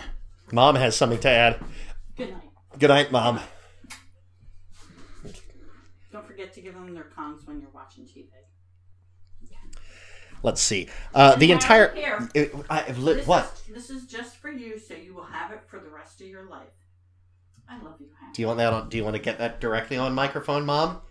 Mom 0.54 0.76
has 0.76 0.96
something 0.96 1.20
to 1.20 1.30
add. 1.30 1.60
Good 2.16 2.32
night. 2.32 2.42
Good 2.80 2.88
night, 2.88 3.12
Mom. 3.12 3.42
Don't 6.14 6.26
forget 6.26 6.54
to 6.54 6.62
give 6.62 6.76
them 6.76 6.94
their 6.94 7.08
congs 7.18 7.46
when 7.46 7.60
you're 7.60 7.72
watching 7.74 8.06
TV. 8.06 8.28
Let's 10.44 10.62
see. 10.62 10.88
Uh, 11.14 11.36
the 11.36 11.52
entire. 11.52 11.86
it 11.88 11.98
here. 11.98 12.30
It- 12.34 12.56
I've 12.70 13.00
lit, 13.00 13.26
what? 13.28 13.63
Is, 13.76 13.88
this 13.88 13.90
is 13.90 14.06
just 14.06 14.36
for 14.38 14.52
you, 14.52 14.78
so 14.78 14.94
you 14.94 15.14
will 15.14 15.24
have 15.24 15.52
it 15.52 15.62
for 15.68 15.80
the 15.80 15.90
rest 15.90 16.22
of 16.22 16.28
your 16.28 16.44
life. 16.44 16.68
I 17.70 17.82
love 17.82 17.96
you, 18.00 18.08
Hank. 18.20 18.36
Do 18.36 18.42
you 18.42 18.48
want 18.48 18.58
that? 18.60 18.74
On, 18.74 18.90
do 18.90 18.98
you 18.98 19.04
want 19.04 19.16
to 19.16 19.22
get 19.22 19.38
that 19.40 19.60
directly 19.60 19.98
on 19.98 20.14
microphone, 20.14 20.66
Mom? 20.66 21.02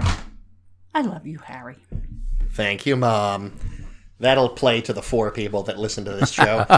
I 0.00 1.02
love 1.02 1.26
you, 1.26 1.38
Harry. 1.38 1.76
Thank 2.52 2.86
you, 2.86 2.96
Mom. 2.96 3.52
That'll 4.18 4.48
play 4.48 4.80
to 4.80 4.94
the 4.94 5.02
four 5.02 5.30
people 5.30 5.62
that 5.64 5.78
listen 5.78 6.06
to 6.06 6.12
this 6.12 6.30
show. 6.30 6.64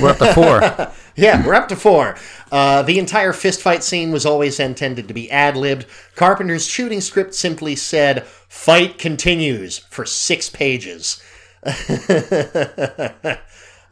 We're 0.00 0.10
up 0.10 0.18
to 0.18 0.32
four. 0.34 0.94
Yeah, 1.18 1.44
we're 1.44 1.54
up 1.54 1.66
to 1.70 1.74
four. 1.74 2.14
Uh, 2.52 2.82
the 2.82 3.00
entire 3.00 3.32
fistfight 3.32 3.82
scene 3.82 4.12
was 4.12 4.24
always 4.24 4.60
intended 4.60 5.08
to 5.08 5.14
be 5.14 5.28
ad 5.32 5.56
libbed. 5.56 5.84
Carpenter's 6.14 6.64
shooting 6.64 7.00
script 7.00 7.34
simply 7.34 7.74
said, 7.74 8.24
Fight 8.24 8.98
continues 8.98 9.78
for 9.78 10.06
six 10.06 10.48
pages. 10.48 11.20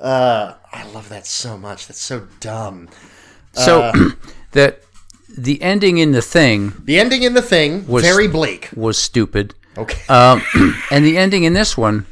uh, 0.01 0.55
I 0.73 0.87
love 0.93 1.09
that 1.09 1.27
so 1.27 1.57
much. 1.59 1.87
That's 1.87 2.01
so 2.01 2.27
dumb. 2.41 2.89
So 3.53 3.83
Uh. 3.83 4.11
that 4.53 4.81
the 5.39 5.61
ending 5.63 5.99
in 5.99 6.13
the 6.13 6.23
thing 6.23 6.73
The 6.85 6.99
ending 6.99 7.23
in 7.23 7.35
the 7.35 7.43
thing, 7.43 7.87
Was- 7.87 8.05
very 8.05 8.29
bleak. 8.29 8.71
was 8.75 8.97
stupid, 8.99 9.55
Okay. 9.77 10.01
um, 10.09 10.43
and 10.91 11.05
the 11.05 11.19
ending 11.19 11.45
in 11.45 11.53
this 11.55 11.77
one 11.77 12.07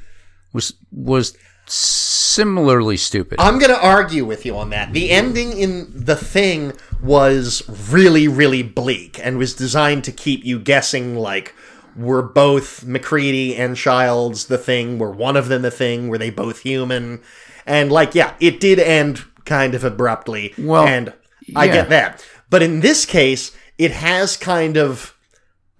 was 0.52 0.74
was 0.92 1.34
similarly 1.66 2.96
stupid. 2.96 3.40
I'm 3.40 3.58
going 3.58 3.70
to 3.72 3.80
argue 3.82 4.24
with 4.24 4.44
you 4.44 4.56
on 4.58 4.70
that. 4.70 4.92
The 4.92 5.10
ending 5.10 5.56
in 5.56 5.90
The 5.94 6.16
Thing 6.16 6.72
was 7.02 7.62
really, 7.90 8.28
really 8.28 8.62
bleak 8.62 9.18
and 9.22 9.38
was 9.38 9.54
designed 9.54 10.04
to 10.04 10.12
keep 10.12 10.44
you 10.44 10.58
guessing, 10.58 11.16
like, 11.16 11.54
were 11.96 12.22
both 12.22 12.84
MacReady 12.84 13.56
and 13.56 13.76
Childs 13.76 14.46
the 14.46 14.58
Thing? 14.58 14.98
Were 14.98 15.10
one 15.10 15.36
of 15.36 15.48
them 15.48 15.62
the 15.62 15.70
Thing? 15.70 16.08
Were 16.08 16.18
they 16.18 16.30
both 16.30 16.60
human? 16.60 17.20
And, 17.66 17.90
like, 17.90 18.14
yeah, 18.14 18.34
it 18.40 18.60
did 18.60 18.78
end 18.78 19.24
kind 19.44 19.74
of 19.74 19.84
abruptly. 19.84 20.54
Well, 20.58 20.86
and 20.86 21.12
I 21.56 21.68
get 21.68 21.88
that. 21.90 22.24
But 22.50 22.62
in 22.62 22.80
this 22.80 23.04
case, 23.04 23.56
it 23.78 23.90
has 23.90 24.36
kind 24.36 24.76
of 24.76 25.16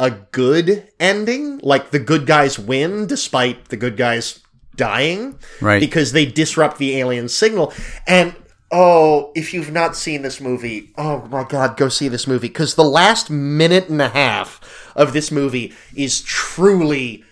a 0.01 0.11
good 0.11 0.89
ending. 0.99 1.59
Like, 1.63 1.91
the 1.91 1.99
good 1.99 2.27
guys 2.27 2.59
win 2.59 3.07
despite 3.07 3.69
the 3.69 3.77
good 3.77 3.97
guys 3.97 4.41
dying 4.77 5.39
Right. 5.61 5.79
because 5.81 6.13
they 6.13 6.27
disrupt 6.27 6.79
the 6.79 6.97
alien 6.99 7.29
signal. 7.29 7.73
And 8.07 8.35
oh, 8.73 9.31
if 9.37 9.55
you've 9.55 9.71
not 9.71 9.95
seen 9.95 10.23
this 10.23 10.41
movie, 10.41 10.93
oh 10.99 11.25
my 11.31 11.45
god, 11.45 11.77
go 11.77 11.89
see 11.89 12.09
this 12.09 12.27
movie 12.27 12.49
because 12.49 12.75
the 12.75 12.83
last 12.83 13.31
minute 13.31 13.89
and 13.89 14.03
a 14.03 14.09
half 14.09 14.93
of 14.97 15.13
this 15.13 15.31
movie 15.31 15.73
is 15.95 16.21
truly 16.23 17.23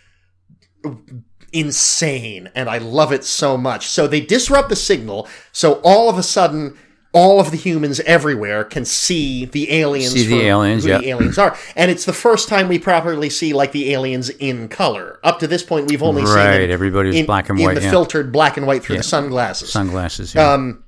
insane 1.52 2.50
and 2.54 2.68
I 2.68 2.78
love 2.78 3.12
it 3.12 3.24
so 3.24 3.56
much. 3.56 3.86
So 3.86 4.06
they 4.06 4.20
disrupt 4.20 4.68
the 4.68 4.76
signal, 4.76 5.28
so 5.52 5.74
all 5.84 6.08
of 6.08 6.18
a 6.18 6.22
sudden 6.22 6.76
all 7.12 7.40
of 7.40 7.50
the 7.50 7.56
humans 7.56 8.00
everywhere 8.00 8.64
can 8.64 8.84
see 8.84 9.44
the 9.44 9.70
aliens 9.72 10.12
See 10.12 10.26
the 10.26 10.46
aliens, 10.46 10.84
who 10.84 10.90
yeah. 10.90 10.98
the 10.98 11.08
aliens 11.10 11.38
are. 11.38 11.56
And 11.76 11.90
it's 11.90 12.04
the 12.06 12.12
first 12.12 12.48
time 12.48 12.68
we 12.68 12.78
properly 12.78 13.28
see 13.28 13.52
like 13.52 13.72
the 13.72 13.92
aliens 13.92 14.30
in 14.30 14.68
color. 14.68 15.20
Up 15.22 15.38
to 15.40 15.46
this 15.46 15.62
point 15.62 15.90
we've 15.90 16.02
only 16.02 16.24
seen 16.24 16.34
Right, 16.34 16.58
them 16.60 16.70
everybody 16.70 17.08
was 17.08 17.16
in, 17.16 17.26
black 17.26 17.50
and 17.50 17.58
in 17.58 17.66
white, 17.66 17.74
the 17.74 17.82
yeah. 17.82 17.90
filtered 17.90 18.32
black 18.32 18.56
and 18.56 18.66
white 18.66 18.82
through 18.82 18.96
the 18.96 19.02
sunglasses. 19.02 19.70
Sunglasses. 19.70 20.34
Yeah. 20.34 20.52
Um, 20.52 20.84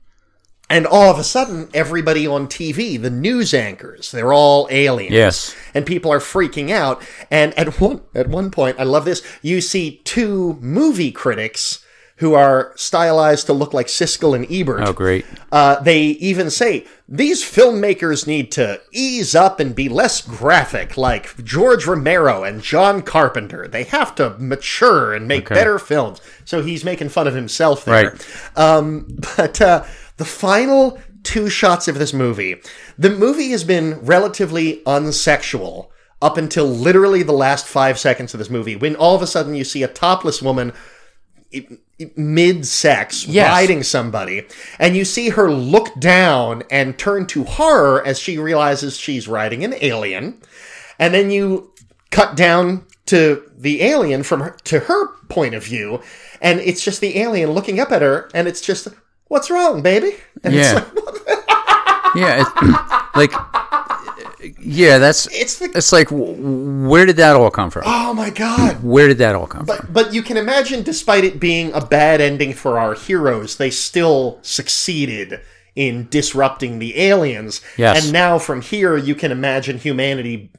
and 0.71 0.87
all 0.87 1.11
of 1.11 1.19
a 1.19 1.25
sudden, 1.25 1.69
everybody 1.75 2.27
on 2.27 2.47
TV, 2.49 3.01
the 3.01 3.11
news 3.11 3.53
anchors, 3.55 4.11
they're 4.11 4.33
all 4.33 4.67
aliens. 4.71 5.13
yes. 5.13 5.55
And 5.75 5.85
people 5.85 6.13
are 6.13 6.21
freaking 6.21 6.71
out. 6.71 7.03
And 7.31 7.53
at 7.59 7.81
one 7.81 8.01
at 8.15 8.29
one 8.29 8.51
point, 8.51 8.79
I 8.81 8.85
love 8.85 9.05
this. 9.05 9.23
You 9.43 9.61
see 9.61 10.01
two 10.05 10.59
movie 10.61 11.13
critics 11.13 11.81
who 12.19 12.33
are 12.35 12.73
stylized 12.77 13.45
to 13.47 13.53
look 13.53 13.75
like 13.75 13.89
Siskel 13.89 14.37
and 14.37 14.47
Ebert. 14.51 14.83
Oh, 14.87 14.93
great. 14.93 15.25
Uh, 15.51 15.81
they 15.83 16.01
even 16.01 16.49
say 16.49 16.87
these 17.09 17.43
filmmakers 17.43 18.25
need 18.25 18.53
to 18.53 18.81
ease 18.93 19.35
up 19.35 19.59
and 19.59 19.75
be 19.75 19.89
less 19.89 20.21
graphic, 20.23 20.97
like 20.97 21.43
George 21.45 21.87
Romero 21.89 22.45
and 22.45 22.63
John 22.63 23.03
Carpenter. 23.03 23.67
They 23.67 23.83
have 23.83 24.15
to 24.15 24.37
mature 24.39 25.13
and 25.13 25.27
make 25.27 25.47
Okay. 25.51 25.57
better 25.57 25.77
films. 25.81 26.21
So 26.45 26.63
he's 26.63 26.85
making 26.85 27.09
fun 27.09 27.27
of 27.27 27.35
himself 27.35 27.85
there. 27.85 28.11
Right. 28.13 28.29
Um, 28.57 29.19
but 29.37 29.61
uh, 29.61 29.83
the 30.17 30.25
final 30.25 30.99
two 31.23 31.49
shots 31.49 31.89
of 31.89 31.99
this 31.99 32.13
movie, 32.13 32.57
the 32.99 33.11
movie 33.11 33.51
has 33.51 33.65
been 33.65 33.99
relatively 34.01 34.83
unsexual 34.87 35.89
up 36.23 36.37
until 36.37 36.67
literally 36.67 37.23
the 37.23 37.33
last 37.33 37.67
five 37.67 37.99
seconds 37.99 38.35
of 38.35 38.39
this 38.39 38.51
movie, 38.51 38.77
when 38.77 38.97
all 38.97 39.15
of 39.15 39.23
a 39.23 39.27
sudden 39.27 39.55
you 39.55 39.65
see 39.65 39.83
a 39.83 39.89
topless 39.89 40.41
woman 40.41 40.73
mid 42.17 42.67
sex 42.67 43.27
Yes. 43.27 43.51
riding 43.51 43.83
somebody, 43.83 44.47
and 44.79 44.97
you 44.97 45.05
see 45.05 45.31
her 45.31 45.51
look 45.51 45.99
down 45.99 46.63
and 46.71 46.99
turn 46.99 47.27
to 47.29 47.45
horror 47.45 48.05
as 48.05 48.19
she 48.19 48.39
realizes 48.39 48.97
she's 48.97 49.29
riding 49.29 49.65
an 49.65 49.75
alien, 49.81 50.41
and 50.99 51.15
then 51.15 51.31
you 51.31 51.73
cut 52.11 52.37
down 52.37 52.87
to 53.07 53.51
the 53.57 53.83
alien 53.83 54.23
from 54.23 54.41
her, 54.41 54.57
to 54.65 54.81
her 54.81 55.09
point 55.29 55.55
of 55.55 55.65
view, 55.65 56.01
and 56.41 56.59
it's 56.61 56.83
just 56.83 57.01
the 57.01 57.19
alien 57.19 57.51
looking 57.51 57.79
up 57.79 57.93
at 57.93 58.03
her, 58.03 58.31
and 58.35 58.49
it's 58.49 58.61
just, 58.61 58.89
"What's 59.35 59.51
wrong, 59.51 59.83
baby?" 59.83 60.15
And 60.45 60.55
Yeah. 60.55 60.85
it's 60.95 60.95
like, 60.95 61.39
Yeah. 62.15 62.43
It, 62.43 63.17
like. 63.17 63.33
Uh, 63.35 64.51
yeah, 64.61 64.99
that's 64.99 65.27
it's 65.33 65.59
the 65.59 65.71
it's 65.75 65.91
like 65.91 66.09
where 66.11 67.07
did 67.07 67.17
that 67.17 67.35
all 67.35 67.51
come 67.51 67.71
from? 67.71 67.83
oh 67.87 68.13
my 68.15 68.31
god. 68.31 68.83
Where 68.95 69.09
did 69.09 69.19
that 69.19 69.35
all 69.35 69.47
come 69.47 69.65
from? 69.65 69.77
But 69.77 69.93
but 69.93 70.15
you 70.15 70.23
can 70.23 70.37
imagine, 70.37 70.83
despite 70.83 71.25
it 71.25 71.41
being 71.41 71.73
a 71.73 71.81
bad 71.85 72.21
ending 72.21 72.53
for 72.53 72.79
our 72.79 72.95
heroes, 72.95 73.57
they 73.57 73.71
still 73.71 74.39
succeeded 74.43 75.41
in 75.75 76.09
disrupting 76.11 76.79
the 76.79 76.99
aliens. 77.01 77.63
Yes. 77.79 78.05
And 78.05 78.13
now 78.13 78.39
from 78.39 78.61
here, 78.61 78.97
you 78.99 79.15
can 79.15 79.33
imagine 79.33 79.79
humanity 79.79 80.51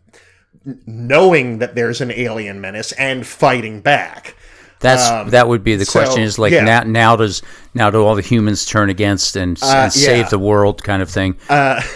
knowing 0.87 1.59
that 1.59 1.75
there's 1.75 2.01
an 2.01 2.11
alien 2.11 2.59
menace 2.59 2.91
and 2.93 3.25
fighting 3.25 3.81
back. 3.81 4.35
That's 4.79 5.31
that 5.31 5.47
would 5.47 5.63
be 5.63 5.75
the 5.75 5.81
um, 5.81 5.85
so, 5.85 5.99
question. 5.99 6.23
Is 6.23 6.37
like 6.37 6.51
yeah. 6.51 6.63
now 6.63 6.83
now 6.83 7.15
does 7.15 7.41
now 7.73 7.89
do 7.89 8.03
all 8.03 8.15
the 8.15 8.21
humans 8.21 8.65
turn 8.65 8.89
against 8.89 9.35
and, 9.35 9.57
and 9.63 9.63
yeah. 9.63 9.89
save 9.89 10.29
the 10.29 10.39
world 10.39 10.83
kind 10.83 11.01
of 11.01 11.09
thing 11.09 11.37
Uh, 11.49 11.81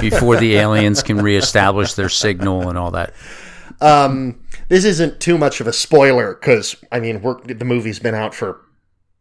before 0.00 0.36
the 0.36 0.56
aliens 0.56 1.02
can 1.02 1.18
reestablish 1.22 1.94
their 1.94 2.08
signal 2.08 2.68
and 2.68 2.76
all 2.76 2.90
that. 2.90 3.14
Um, 3.80 4.40
this 4.68 4.84
isn't 4.84 5.20
too 5.20 5.38
much 5.38 5.60
of 5.60 5.66
a 5.66 5.72
spoiler 5.72 6.34
because 6.34 6.76
I 6.90 7.00
mean 7.00 7.22
we're, 7.22 7.40
the 7.42 7.64
movie's 7.64 7.98
been 7.98 8.14
out 8.14 8.34
for 8.34 8.60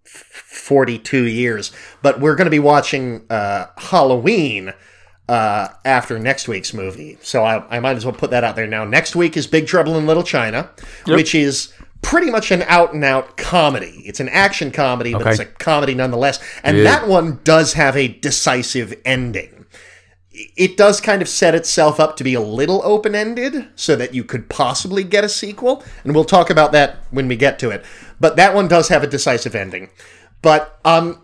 42 0.03 1.25
years, 1.25 1.71
but 2.01 2.19
we're 2.19 2.35
going 2.35 2.45
to 2.45 2.51
be 2.51 2.59
watching 2.59 3.25
uh, 3.29 3.67
Halloween 3.77 4.73
uh, 5.27 5.69
after 5.83 6.19
next 6.19 6.47
week's 6.47 6.73
movie. 6.73 7.17
So 7.21 7.43
I, 7.43 7.65
I 7.75 7.79
might 7.79 7.97
as 7.97 8.05
well 8.05 8.13
put 8.13 8.31
that 8.31 8.43
out 8.43 8.55
there 8.55 8.67
now. 8.67 8.85
Next 8.85 9.15
week 9.15 9.35
is 9.35 9.47
Big 9.47 9.67
Trouble 9.67 9.97
in 9.97 10.05
Little 10.05 10.23
China, 10.23 10.69
which 11.07 11.33
is 11.33 11.73
pretty 12.05 12.29
much 12.29 12.51
an 12.51 12.61
out 12.63 12.93
and 12.93 13.03
out 13.03 13.35
comedy. 13.35 14.03
It's 14.05 14.19
an 14.19 14.29
action 14.29 14.71
comedy, 14.71 15.13
but 15.13 15.21
Okay. 15.23 15.31
it's 15.31 15.39
a 15.39 15.45
comedy 15.45 15.95
nonetheless. 15.95 16.39
And 16.63 16.77
Good. 16.77 16.85
that 16.85 17.07
one 17.07 17.39
does 17.43 17.73
have 17.73 17.97
a 17.97 18.07
decisive 18.07 18.93
ending 19.05 19.55
it 20.55 20.75
does 20.77 20.99
kind 20.99 21.21
of 21.21 21.29
set 21.29 21.55
itself 21.55 21.99
up 21.99 22.17
to 22.17 22.23
be 22.23 22.33
a 22.33 22.41
little 22.41 22.81
open 22.83 23.15
ended 23.15 23.67
so 23.75 23.95
that 23.95 24.13
you 24.13 24.23
could 24.23 24.49
possibly 24.49 25.03
get 25.03 25.23
a 25.23 25.29
sequel. 25.29 25.83
And 26.03 26.13
we'll 26.13 26.25
talk 26.25 26.49
about 26.49 26.71
that 26.73 26.97
when 27.11 27.27
we 27.27 27.35
get 27.35 27.57
to 27.59 27.69
it. 27.69 27.85
But 28.19 28.35
that 28.35 28.53
one 28.53 28.67
does 28.67 28.89
have 28.89 29.03
a 29.03 29.07
decisive 29.07 29.55
ending. 29.55 29.89
But 30.41 30.77
um, 30.83 31.21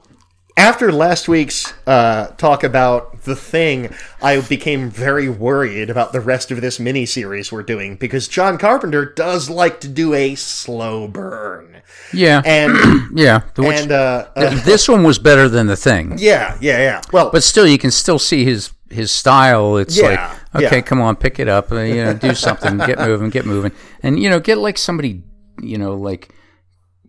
after 0.58 0.92
last 0.92 1.28
week's 1.28 1.74
uh, 1.88 2.28
talk 2.38 2.64
about 2.64 3.24
The 3.24 3.36
Thing, 3.36 3.94
I 4.22 4.42
became 4.42 4.90
very 4.90 5.30
worried 5.30 5.90
about 5.90 6.14
the 6.14 6.22
rest 6.22 6.52
of 6.52 6.62
this 6.62 6.78
miniseries 6.78 7.52
we're 7.52 7.64
doing 7.64 7.96
because 7.96 8.28
John 8.28 8.58
Carpenter 8.58 9.06
does 9.06 9.50
like 9.50 9.80
to 9.82 9.88
do 9.88 10.14
a 10.14 10.36
slow 10.36 11.08
burn. 11.08 11.82
Yeah, 12.14 12.42
And, 12.46 12.74
yeah. 13.18 13.42
The 13.56 13.64
which, 13.64 13.80
and 13.82 13.92
uh, 13.92 14.28
uh, 14.36 14.62
this 14.66 14.88
one 14.88 15.04
was 15.04 15.20
better 15.20 15.48
than 15.50 15.68
the 15.68 15.76
thing, 15.76 16.16
yeah, 16.18 16.58
yeah, 16.62 16.78
yeah. 16.80 17.02
Well, 17.12 17.30
but 17.32 17.44
still, 17.44 17.68
you 17.68 17.78
can 17.78 17.92
still 17.92 18.20
see 18.20 18.44
his 18.46 18.72
his 18.90 19.10
style. 19.12 19.78
It's 19.78 19.98
Yeah, 19.98 20.38
like, 20.54 20.64
okay, 20.66 20.76
yeah. 20.78 20.82
come 20.82 21.00
on, 21.02 21.16
pick 21.16 21.40
it 21.40 21.48
up. 21.48 21.72
Uh, 21.72 21.80
you 21.80 22.04
know, 22.04 22.14
do 22.14 22.36
something, 22.36 22.78
get 22.78 23.00
moving, 23.00 23.30
get 23.30 23.46
moving, 23.46 23.72
and 24.04 24.22
you 24.22 24.30
know, 24.30 24.40
get 24.40 24.58
like 24.58 24.78
somebody, 24.78 25.24
you 25.62 25.78
know, 25.78 25.96
like 25.96 26.30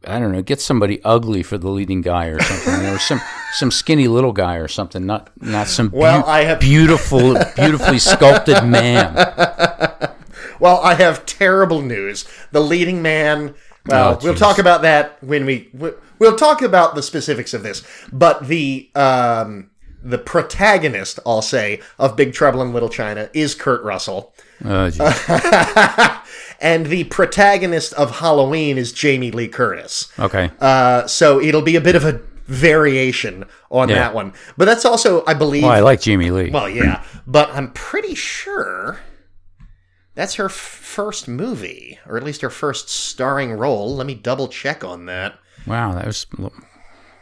I 0.07 0.19
don't 0.19 0.33
know, 0.33 0.43
get 0.43 0.61
somebody 0.61 1.01
ugly 1.05 1.43
for 1.43 1.59
the 1.59 1.69
leading 1.69 2.01
guy 2.03 2.27
or 2.27 2.41
something, 2.41 2.87
or 2.87 2.99
some 2.99 3.21
some 3.55 3.71
skinny 3.71 4.09
little 4.09 4.33
guy 4.33 4.57
or 4.57 4.69
something. 4.69 5.07
Not 5.07 5.31
not 5.41 5.69
some 5.69 5.91
Well, 5.93 6.23
beau- 6.23 6.29
I 6.29 6.45
have- 6.45 6.61
beautiful, 6.61 7.35
beautifully 7.57 7.99
sculpted 7.99 8.65
man. 8.67 9.15
Well, 10.61 10.81
I 10.83 10.95
have 10.95 11.27
terrible 11.27 11.83
news. 11.83 12.25
The 12.53 12.61
leading 12.61 13.03
man. 13.03 13.55
Well, 13.87 14.15
Oh, 14.15 14.19
we'll 14.25 14.35
talk 14.37 14.59
about 14.59 14.83
that 14.83 15.19
when 15.23 15.45
we 15.45 15.69
we- 15.77 15.91
we'll 16.21 16.37
talk 16.37 16.63
about 16.63 16.95
the 16.95 17.03
specifics 17.03 17.53
of 17.53 17.63
this. 17.65 17.83
But 18.13 18.47
the 18.47 18.89
um 18.95 19.71
the 20.05 20.19
protagonist, 20.19 21.19
I'll 21.25 21.43
say, 21.43 21.81
of 21.99 22.17
Big 22.17 22.33
Trouble 22.33 22.61
in 22.63 22.73
Little 22.73 22.89
China 22.89 23.31
is 23.33 23.55
Kurt 23.55 23.83
Russell. 23.85 24.35
Oh, 24.65 24.91
and 26.61 26.87
the 26.87 27.05
protagonist 27.05 27.93
of 27.95 28.19
Halloween 28.19 28.79
is 28.79 28.93
Jamie 28.93 29.31
Lee 29.31 29.49
Curtis. 29.49 30.11
okay. 30.19 30.51
Uh, 30.61 31.07
so 31.07 31.41
it'll 31.41 31.63
be 31.63 31.77
a 31.77 31.81
bit 31.81 31.97
of 31.97 32.05
a 32.05 32.21
variation 32.47 33.45
on 33.71 33.89
Yeah. 33.89 33.95
that 33.97 34.15
one. 34.15 34.33
But 34.57 34.65
that's 34.67 34.85
also, 34.85 35.25
I 35.27 35.35
believe, 35.35 35.63
Well, 35.63 35.73
I 35.73 35.81
like 35.81 36.01
Jamie 36.01 36.31
Lee. 36.31 36.51
well, 36.51 36.69
yeah, 36.69 37.03
but 37.27 37.51
I'm 37.51 37.73
pretty 37.73 38.15
sure 38.15 39.01
that's 40.15 40.35
her 40.35 40.47
f- 40.47 40.53
first 40.53 41.27
movie, 41.29 41.99
or 42.07 42.17
at 42.17 42.23
least 42.25 42.43
her 42.43 42.51
first 42.51 42.89
starring 42.89 43.53
role. 43.53 43.97
Let 43.97 44.07
me 44.07 44.15
double 44.15 44.49
check 44.49 44.85
on 44.85 45.07
that. 45.07 45.39
wow, 45.67 45.95
that 45.95 46.07
was. 46.07 46.27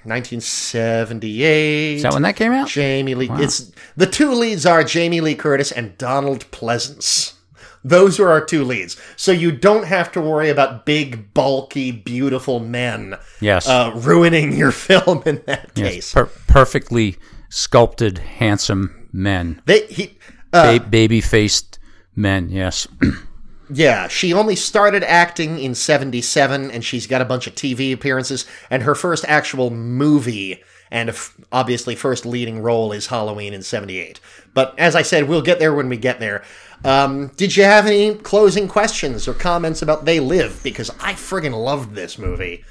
1978. 0.05 1.97
Is 1.97 2.03
that 2.03 2.13
when 2.13 2.23
that 2.23 2.37
came 2.37 2.53
out? 2.53 2.69
Jamie 2.69 3.15
Lee. 3.15 3.29
It's 3.33 3.71
the 3.97 4.07
two 4.07 4.33
leads 4.33 4.67
are 4.67 4.83
Jamie 4.85 5.21
Lee 5.21 5.35
Curtis 5.35 5.73
and 5.73 5.97
Donald 5.99 6.51
Pleasence. 6.51 7.35
Those 7.83 8.21
are 8.21 8.29
our 8.29 8.45
two 8.45 8.63
leads. 8.65 8.97
So 9.17 9.33
you 9.33 9.51
don't 9.53 9.85
have 9.87 10.13
to 10.13 10.21
worry 10.21 10.51
about 10.51 10.85
big, 10.85 11.33
bulky, 11.33 11.91
beautiful 11.91 12.61
men 12.61 13.15
Yes. 13.41 13.67
uh, 13.67 13.93
ruining 13.97 14.53
your 14.53 14.71
film 14.87 15.23
in 15.25 15.43
that 15.47 15.71
yes. 15.75 15.89
case. 15.89 16.13
Per- 16.13 16.27
perfectly 16.47 17.17
sculpted, 17.49 18.19
handsome 18.19 19.09
men. 19.13 19.63
They 19.65 19.87
he. 19.87 20.19
Uh, 20.53 20.79
Ba- 20.79 20.85
baby 20.87 21.21
faced 21.21 21.79
men, 22.15 22.49
yes. 22.51 22.87
Yeah, 23.73 24.09
she 24.09 24.33
only 24.33 24.57
started 24.57 25.05
acting 25.05 25.59
in 25.59 25.75
77 25.75 26.71
and 26.71 26.85
she's 26.85 27.07
got 27.07 27.21
a 27.21 27.25
bunch 27.25 27.47
of 27.47 27.55
TV 27.55 27.93
appearances 27.93 28.45
and 28.69 28.83
her 28.83 28.95
first 28.95 29.25
actual 29.29 29.71
movie 29.71 30.63
and 30.91 31.11
f- 31.11 31.37
obviously 31.53 31.95
first 31.95 32.27
leading 32.27 32.61
role 32.63 32.91
is 32.91 33.07
Halloween 33.07 33.55
in 33.55 33.63
78. 33.63 34.19
But 34.55 34.75
as 34.77 34.97
I 34.97 35.03
said, 35.03 35.29
we'll 35.29 35.43
get 35.43 35.61
there 35.61 35.73
when 35.73 35.89
we 35.89 35.97
get 35.97 36.19
there. 36.19 36.43
Um, 36.85 37.29
did 37.37 37.57
you 37.57 37.63
have 37.63 37.87
any 37.87 38.15
closing 38.17 38.67
questions 38.67 39.29
or 39.29 39.35
comments 39.35 39.83
about 39.83 40.05
They 40.05 40.19
Live? 40.19 40.61
Because 40.65 40.91
I 41.01 41.13
friggin' 41.13 41.53
loved 41.53 41.95
this 41.95 42.19
movie. 42.19 42.65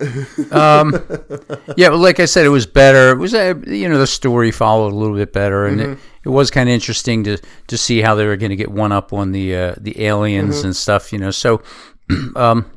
yeah, 0.00 0.90
but 1.90 1.98
like 1.98 2.18
I 2.20 2.24
said, 2.24 2.44
it 2.46 2.50
was 2.50 2.66
better. 2.66 3.12
It 3.12 3.18
was, 3.18 3.34
uh, 3.34 3.54
you 3.66 3.88
know, 3.88 3.98
the 3.98 4.06
story 4.06 4.50
followed 4.50 4.92
a 4.92 4.96
little 4.96 5.16
bit 5.16 5.32
better, 5.32 5.66
and 5.66 5.80
Mm-hmm. 5.80 5.92
it, 5.92 5.98
it 6.24 6.28
was 6.28 6.50
kind 6.50 6.68
of 6.68 6.72
interesting 6.74 7.24
to 7.24 7.38
to 7.68 7.76
see 7.78 8.00
how 8.00 8.14
they 8.14 8.26
were 8.26 8.36
going 8.36 8.50
to 8.50 8.56
get 8.56 8.70
one 8.70 8.92
up 8.92 9.12
on 9.12 9.32
the 9.32 9.56
uh, 9.56 9.74
the 9.80 10.04
aliens 10.04 10.56
Mm-hmm. 10.58 10.66
and 10.66 10.76
stuff. 10.76 11.12
You 11.12 11.18
know, 11.18 11.30
so 11.30 11.62
um, 12.36 12.70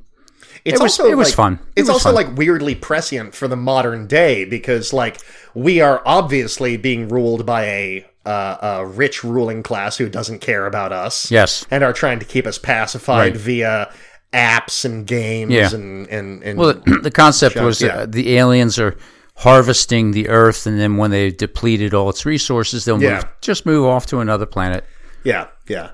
It's 0.63 0.79
It 0.79 0.83
was- 0.83 0.99
also 0.99 1.05
it 1.11 1.15
was 1.15 1.27
like- 1.29 1.35
fun. 1.35 1.53
It 1.75 1.81
It's 1.81 1.89
was 1.89 1.95
also 2.05 2.09
fun. 2.09 2.15
like 2.15 2.37
weirdly 2.37 2.75
prescient 2.75 3.35
for 3.35 3.47
the 3.47 3.55
modern 3.57 4.07
day 4.07 4.45
because 4.45 4.93
like 4.93 5.17
we 5.53 5.81
are 5.81 6.01
obviously 6.05 6.77
being 6.77 7.07
ruled 7.07 7.45
by 7.45 7.65
a 7.65 8.05
uh, 8.25 8.57
a 8.79 8.85
rich 8.87 9.23
ruling 9.23 9.61
class 9.61 9.97
who 9.97 10.09
doesn't 10.09 10.39
care 10.39 10.65
about 10.65 10.91
us. 10.91 11.29
yes, 11.29 11.63
and 11.69 11.83
are 11.83 11.93
trying 11.93 12.17
to 12.19 12.25
keep 12.25 12.47
us 12.47 12.57
pacified 12.57 13.33
Right. 13.33 13.37
via 13.37 13.93
apps 14.33 14.83
and 14.83 15.05
games 15.05 15.51
Yeah. 15.53 15.69
and 15.73 16.07
and, 16.07 16.43
and 16.43 16.57
well, 16.57 16.73
the, 16.73 16.99
the 17.03 17.11
concept 17.11 17.55
was 17.55 17.81
yeah. 17.83 17.99
uh, 17.99 18.05
the 18.07 18.35
aliens 18.37 18.79
are 18.79 18.97
harvesting 19.37 20.11
the 20.11 20.29
Earth, 20.29 20.65
and 20.65 20.79
then 20.79 20.97
when 20.97 21.11
they've 21.11 21.35
depleted 21.35 21.93
all 21.93 22.09
its 22.09 22.25
resources, 22.25 22.85
they'll 22.85 23.01
Yeah. 23.01 23.15
move, 23.15 23.25
just 23.41 23.65
move 23.65 23.85
off 23.85 24.05
to 24.07 24.19
another 24.19 24.45
planet. 24.45 24.85
yeah 25.23 25.47
yeah 25.67 25.89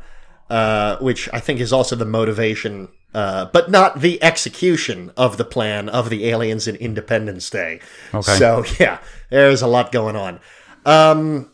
uh, 0.49 0.97
which 0.97 1.29
I 1.31 1.39
think 1.39 1.61
is 1.61 1.71
also 1.71 1.95
the 1.95 2.03
motivation 2.05 2.89
uh, 3.13 3.45
but 3.45 3.69
not 3.71 3.99
the 4.01 4.21
execution 4.23 5.11
of 5.17 5.37
the 5.37 5.43
plan 5.45 5.87
of 5.89 6.09
the 6.09 6.27
aliens 6.29 6.65
in 6.67 6.75
Independence 6.77 7.49
Day. 7.49 7.79
Okay. 8.13 8.35
So 8.37 8.63
yeah, 8.79 8.99
there's 9.29 9.61
a 9.61 9.67
lot 9.67 9.91
going 9.91 10.15
on. 10.15 10.39
Um, 10.85 11.51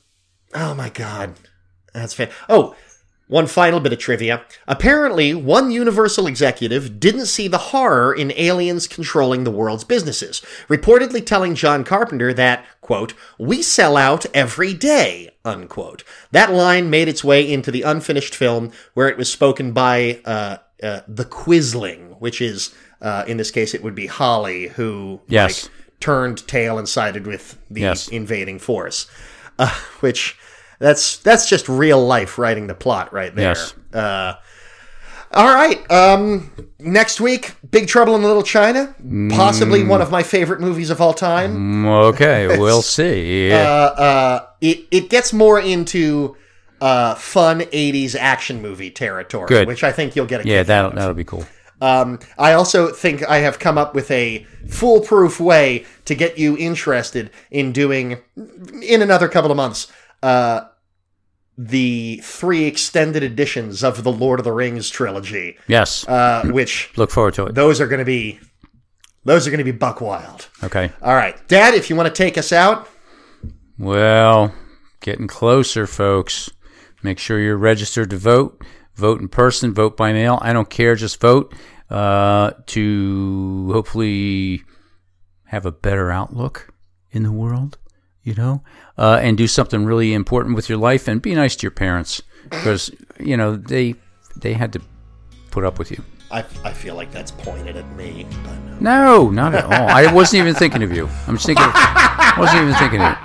oh 0.56 0.73
my 0.76 0.89
god, 0.89 1.34
that's 1.93 2.13
fan. 2.13 2.30
Oh, 2.50 2.76
one 3.28 3.46
final 3.48 3.80
bit 3.80 3.92
of 3.94 4.00
trivia. 4.00 4.44
Apparently, 4.68 5.34
one 5.34 5.70
Universal 5.70 6.28
executive 6.28 7.00
didn't 7.00 7.26
see 7.26 7.48
the 7.48 7.58
horror 7.58 8.13
in 8.13 8.32
aliens 8.38 8.88
controlling 8.88 9.44
the 9.44 9.52
world's 9.52 9.84
businesses, 9.84 10.42
reportedly 10.70 11.26
telling 11.26 11.54
John 11.56 11.84
Carpenter 11.84 12.34
that, 12.34 12.66
quote, 12.82 13.13
we 13.38 13.62
sell 13.62 13.98
out 13.98 14.26
every 14.34 14.74
day, 14.74 15.32
unquote. 15.44 16.04
That 16.32 16.52
line 16.54 16.90
made 16.90 17.08
its 17.10 17.24
way 17.24 17.52
into 17.52 17.70
the 17.72 17.82
unfinished 17.82 18.34
film 18.34 18.72
where 18.94 19.10
it 19.10 19.18
was 19.18 19.30
spoken 19.30 19.74
by 19.74 20.22
uh, 20.24 20.58
uh, 20.82 21.02
the 21.08 21.26
Quisling, 21.26 22.20
which 22.20 22.42
is, 22.42 22.74
uh, 23.02 23.26
in 23.28 23.38
this 23.38 23.52
case, 23.52 23.74
it 23.74 23.84
would 23.84 23.96
be 23.96 24.08
Holly, 24.08 24.70
who 24.70 25.20
Yes. 25.28 25.66
like, 25.66 25.72
turned 26.00 26.48
tail 26.48 26.78
and 26.78 26.88
sided 26.88 27.28
with 27.28 27.58
the 27.70 27.82
Yes. 27.82 28.08
invading 28.08 28.60
force. 28.60 29.08
Uh, 29.60 29.74
which 30.02 30.38
that's 30.80 31.18
that's 31.18 31.48
just 31.50 31.68
real 31.70 32.06
life 32.06 32.38
writing 32.38 32.68
the 32.68 32.76
plot 32.76 33.12
right 33.13 33.34
there. 33.36 33.50
Yes. 33.56 33.74
Uh, 33.94 34.34
all 35.34 35.54
right. 35.54 35.80
Um, 35.92 36.52
next 36.80 37.20
week, 37.20 37.54
Big 37.70 37.88
Trouble 37.88 38.16
in 38.16 38.24
Little 38.24 38.44
China, 38.44 38.96
possibly 39.30 39.82
Mm. 39.82 39.88
one 39.90 40.02
of 40.02 40.10
my 40.10 40.24
favorite 40.24 40.62
movies 40.62 40.90
of 40.90 41.02
all 41.02 41.13
time. 41.13 41.86
Okay, 41.86 42.48
we'll 42.58 42.82
see. 42.82 43.52
Uh, 43.52 43.58
uh, 43.58 44.46
it 44.62 44.86
it 44.92 45.10
gets 45.10 45.34
more 45.34 45.60
into 45.60 46.38
uh, 46.80 47.16
fun 47.16 47.60
'80s 47.62 48.16
action 48.16 48.62
movie 48.62 48.90
territory, 48.90 49.48
Good. 49.48 49.68
which 49.68 49.84
I 49.84 49.92
think 49.92 50.16
you'll 50.16 50.28
get. 50.28 50.46
A 50.46 50.48
yeah, 50.48 50.63
that'll 50.63 50.92
that'll 50.92 51.13
be 51.13 51.26
cool. 51.26 51.46
Um, 51.80 52.18
I 52.40 52.54
also 52.54 52.88
think 52.92 53.22
I 53.30 53.38
have 53.40 53.60
come 53.60 53.78
up 53.78 53.94
with 53.94 54.10
a 54.10 54.48
foolproof 54.68 55.40
way 55.40 55.86
to 56.06 56.16
get 56.16 56.40
you 56.40 56.58
interested 56.58 57.30
in 57.52 57.72
doing, 57.72 58.18
in 58.82 59.04
another 59.04 59.28
couple 59.28 59.52
of 59.52 59.58
months, 59.58 59.92
uh, 60.24 60.62
the 61.58 62.20
three 62.24 62.66
extended 62.66 63.24
editions 63.24 63.84
of 63.84 64.04
the 64.04 64.12
Lord 64.12 64.40
of 64.40 64.44
the 64.44 64.52
Rings 64.52 64.90
trilogy, 64.90 65.58
Yes, 65.68 66.08
uh, 66.08 66.44
which 66.46 66.92
look 66.98 67.10
forward 67.12 67.34
to 67.36 67.46
it. 67.48 67.56
those 67.56 67.82
are 67.82 67.88
going 67.88 68.00
to 68.00 68.06
be, 68.06 68.40
those 69.26 69.48
are 69.48 69.52
going 69.52 69.58
to 69.60 69.64
be 69.64 69.72
buck 69.72 70.00
wild. 70.02 70.48
Okay. 70.64 70.92
All 71.02 71.16
right, 71.16 71.36
Dad, 71.48 71.74
if 71.74 71.90
you 71.90 71.96
want 71.96 72.08
to 72.08 72.14
take 72.14 72.38
us 72.38 72.52
out, 72.52 72.88
Well, 73.80 74.54
getting 75.02 75.28
closer, 75.28 75.88
folks. 75.88 76.50
Make 77.04 77.20
sure 77.20 77.40
you're 77.40 77.58
registered 77.58 78.10
to 78.10 78.18
vote. 78.18 78.64
Vote 78.96 79.22
in 79.22 79.28
person, 79.28 79.74
vote 79.74 79.96
by 79.96 80.12
mail. 80.14 80.40
I 80.42 80.52
don't 80.54 80.70
care, 80.70 80.96
just 80.96 81.22
vote 81.22 81.54
uh, 81.92 82.52
to 82.68 83.70
hopefully 83.72 84.64
have 85.46 85.66
a 85.66 85.72
better 85.72 86.12
outlook 86.12 86.74
in 87.12 87.22
the 87.24 87.32
world, 87.32 87.78
you 88.28 88.34
know, 88.34 88.62
uh, 88.98 89.20
and 89.24 89.38
do 89.38 89.48
something 89.48 89.86
really 89.86 90.13
important 90.13 90.54
with 90.54 90.68
your 90.68 90.78
life 90.78 91.08
and 91.08 91.22
be 91.22 91.34
nice 91.34 91.56
to 91.56 91.63
your 91.63 91.72
parents 91.72 92.22
because, 92.50 92.92
you 93.22 93.38
know, 93.38 93.56
they 93.56 93.96
they 94.36 94.52
had 94.52 94.74
to 94.74 94.82
put 95.50 95.63
up 95.63 95.80
with 95.80 95.92
you. 95.92 96.04
I, 96.30 96.40
I 96.66 96.74
feel 96.74 96.96
like 96.96 97.10
that's 97.10 97.32
pointed 97.32 97.78
at 97.78 97.90
me, 97.96 98.28
but 98.44 98.82
No, 98.82 99.30
not 99.30 99.56
at 99.56 99.63
all. 99.63 99.72
I 99.72 100.12
wasn't 100.12 100.42
even 100.42 100.56
thinking 100.56 100.84
of 100.84 100.92
you. 100.92 101.08
I'm 101.26 101.36
just 101.36 101.46
thinking. 101.46 101.63
Of, 101.66 101.74
wasn't 102.38 102.63
even 102.63 102.76
thinking 102.76 103.02
of 103.02 103.12
you. 103.12 103.18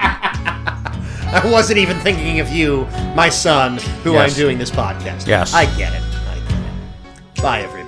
I 1.35 1.43
wasn't 1.51 1.79
even 1.81 1.99
thinking 1.99 2.39
of 2.39 2.49
you, 2.51 2.87
my 3.17 3.29
son, 3.29 3.79
who 4.05 4.13
Yes. 4.13 4.31
I'm 4.31 4.37
doing 4.37 4.57
this 4.57 4.71
podcast. 4.71 5.27
Yes. 5.27 5.53
I 5.53 5.65
get 5.77 5.93
it. 5.95 6.03
I 6.29 6.39
get 6.49 6.61
it. 6.61 7.43
Bye, 7.43 7.61
everybody. 7.63 7.82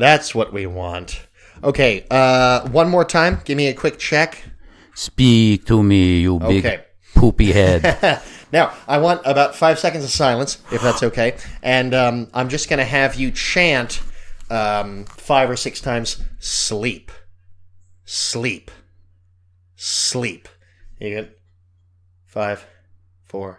That's 0.00 0.34
what 0.34 0.50
we 0.50 0.64
want. 0.64 1.20
Okay, 1.62 2.06
uh, 2.10 2.66
one 2.70 2.88
more 2.88 3.04
time. 3.04 3.40
Give 3.44 3.56
me 3.56 3.68
a 3.68 3.74
quick 3.74 3.98
check. 3.98 4.42
Speak 4.94 5.66
to 5.66 5.82
me, 5.82 6.20
you 6.20 6.38
big 6.40 6.64
Okay. 6.64 6.80
poopy 7.14 7.52
head. 7.52 8.22
Now, 8.52 8.72
I 8.88 8.98
want 8.98 9.20
about 9.26 9.54
five 9.54 9.78
seconds 9.78 10.02
of 10.02 10.10
silence, 10.10 10.58
if 10.72 10.82
that's 10.82 11.04
okay. 11.04 11.36
And 11.62 11.94
um, 11.94 12.28
I'm 12.34 12.48
just 12.48 12.68
going 12.68 12.78
to 12.78 12.84
have 12.84 13.14
you 13.14 13.30
chant 13.30 14.00
um, 14.50 15.04
five 15.04 15.48
or 15.48 15.54
six 15.56 15.80
times 15.80 16.20
sleep, 16.40 17.12
sleep, 18.04 18.70
sleep. 19.76 20.48
You 20.98 21.10
get 21.10 21.36
Five, 22.26 22.64
four, 23.26 23.58